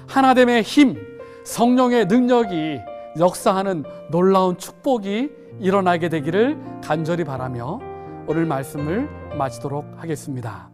[0.08, 0.96] 하나됨의 힘,
[1.44, 2.80] 성령의 능력이
[3.18, 5.30] 역사하는 놀라운 축복이
[5.60, 7.80] 일어나게 되기를 간절히 바라며
[8.26, 10.73] 오늘 말씀을 마치도록 하겠습니다.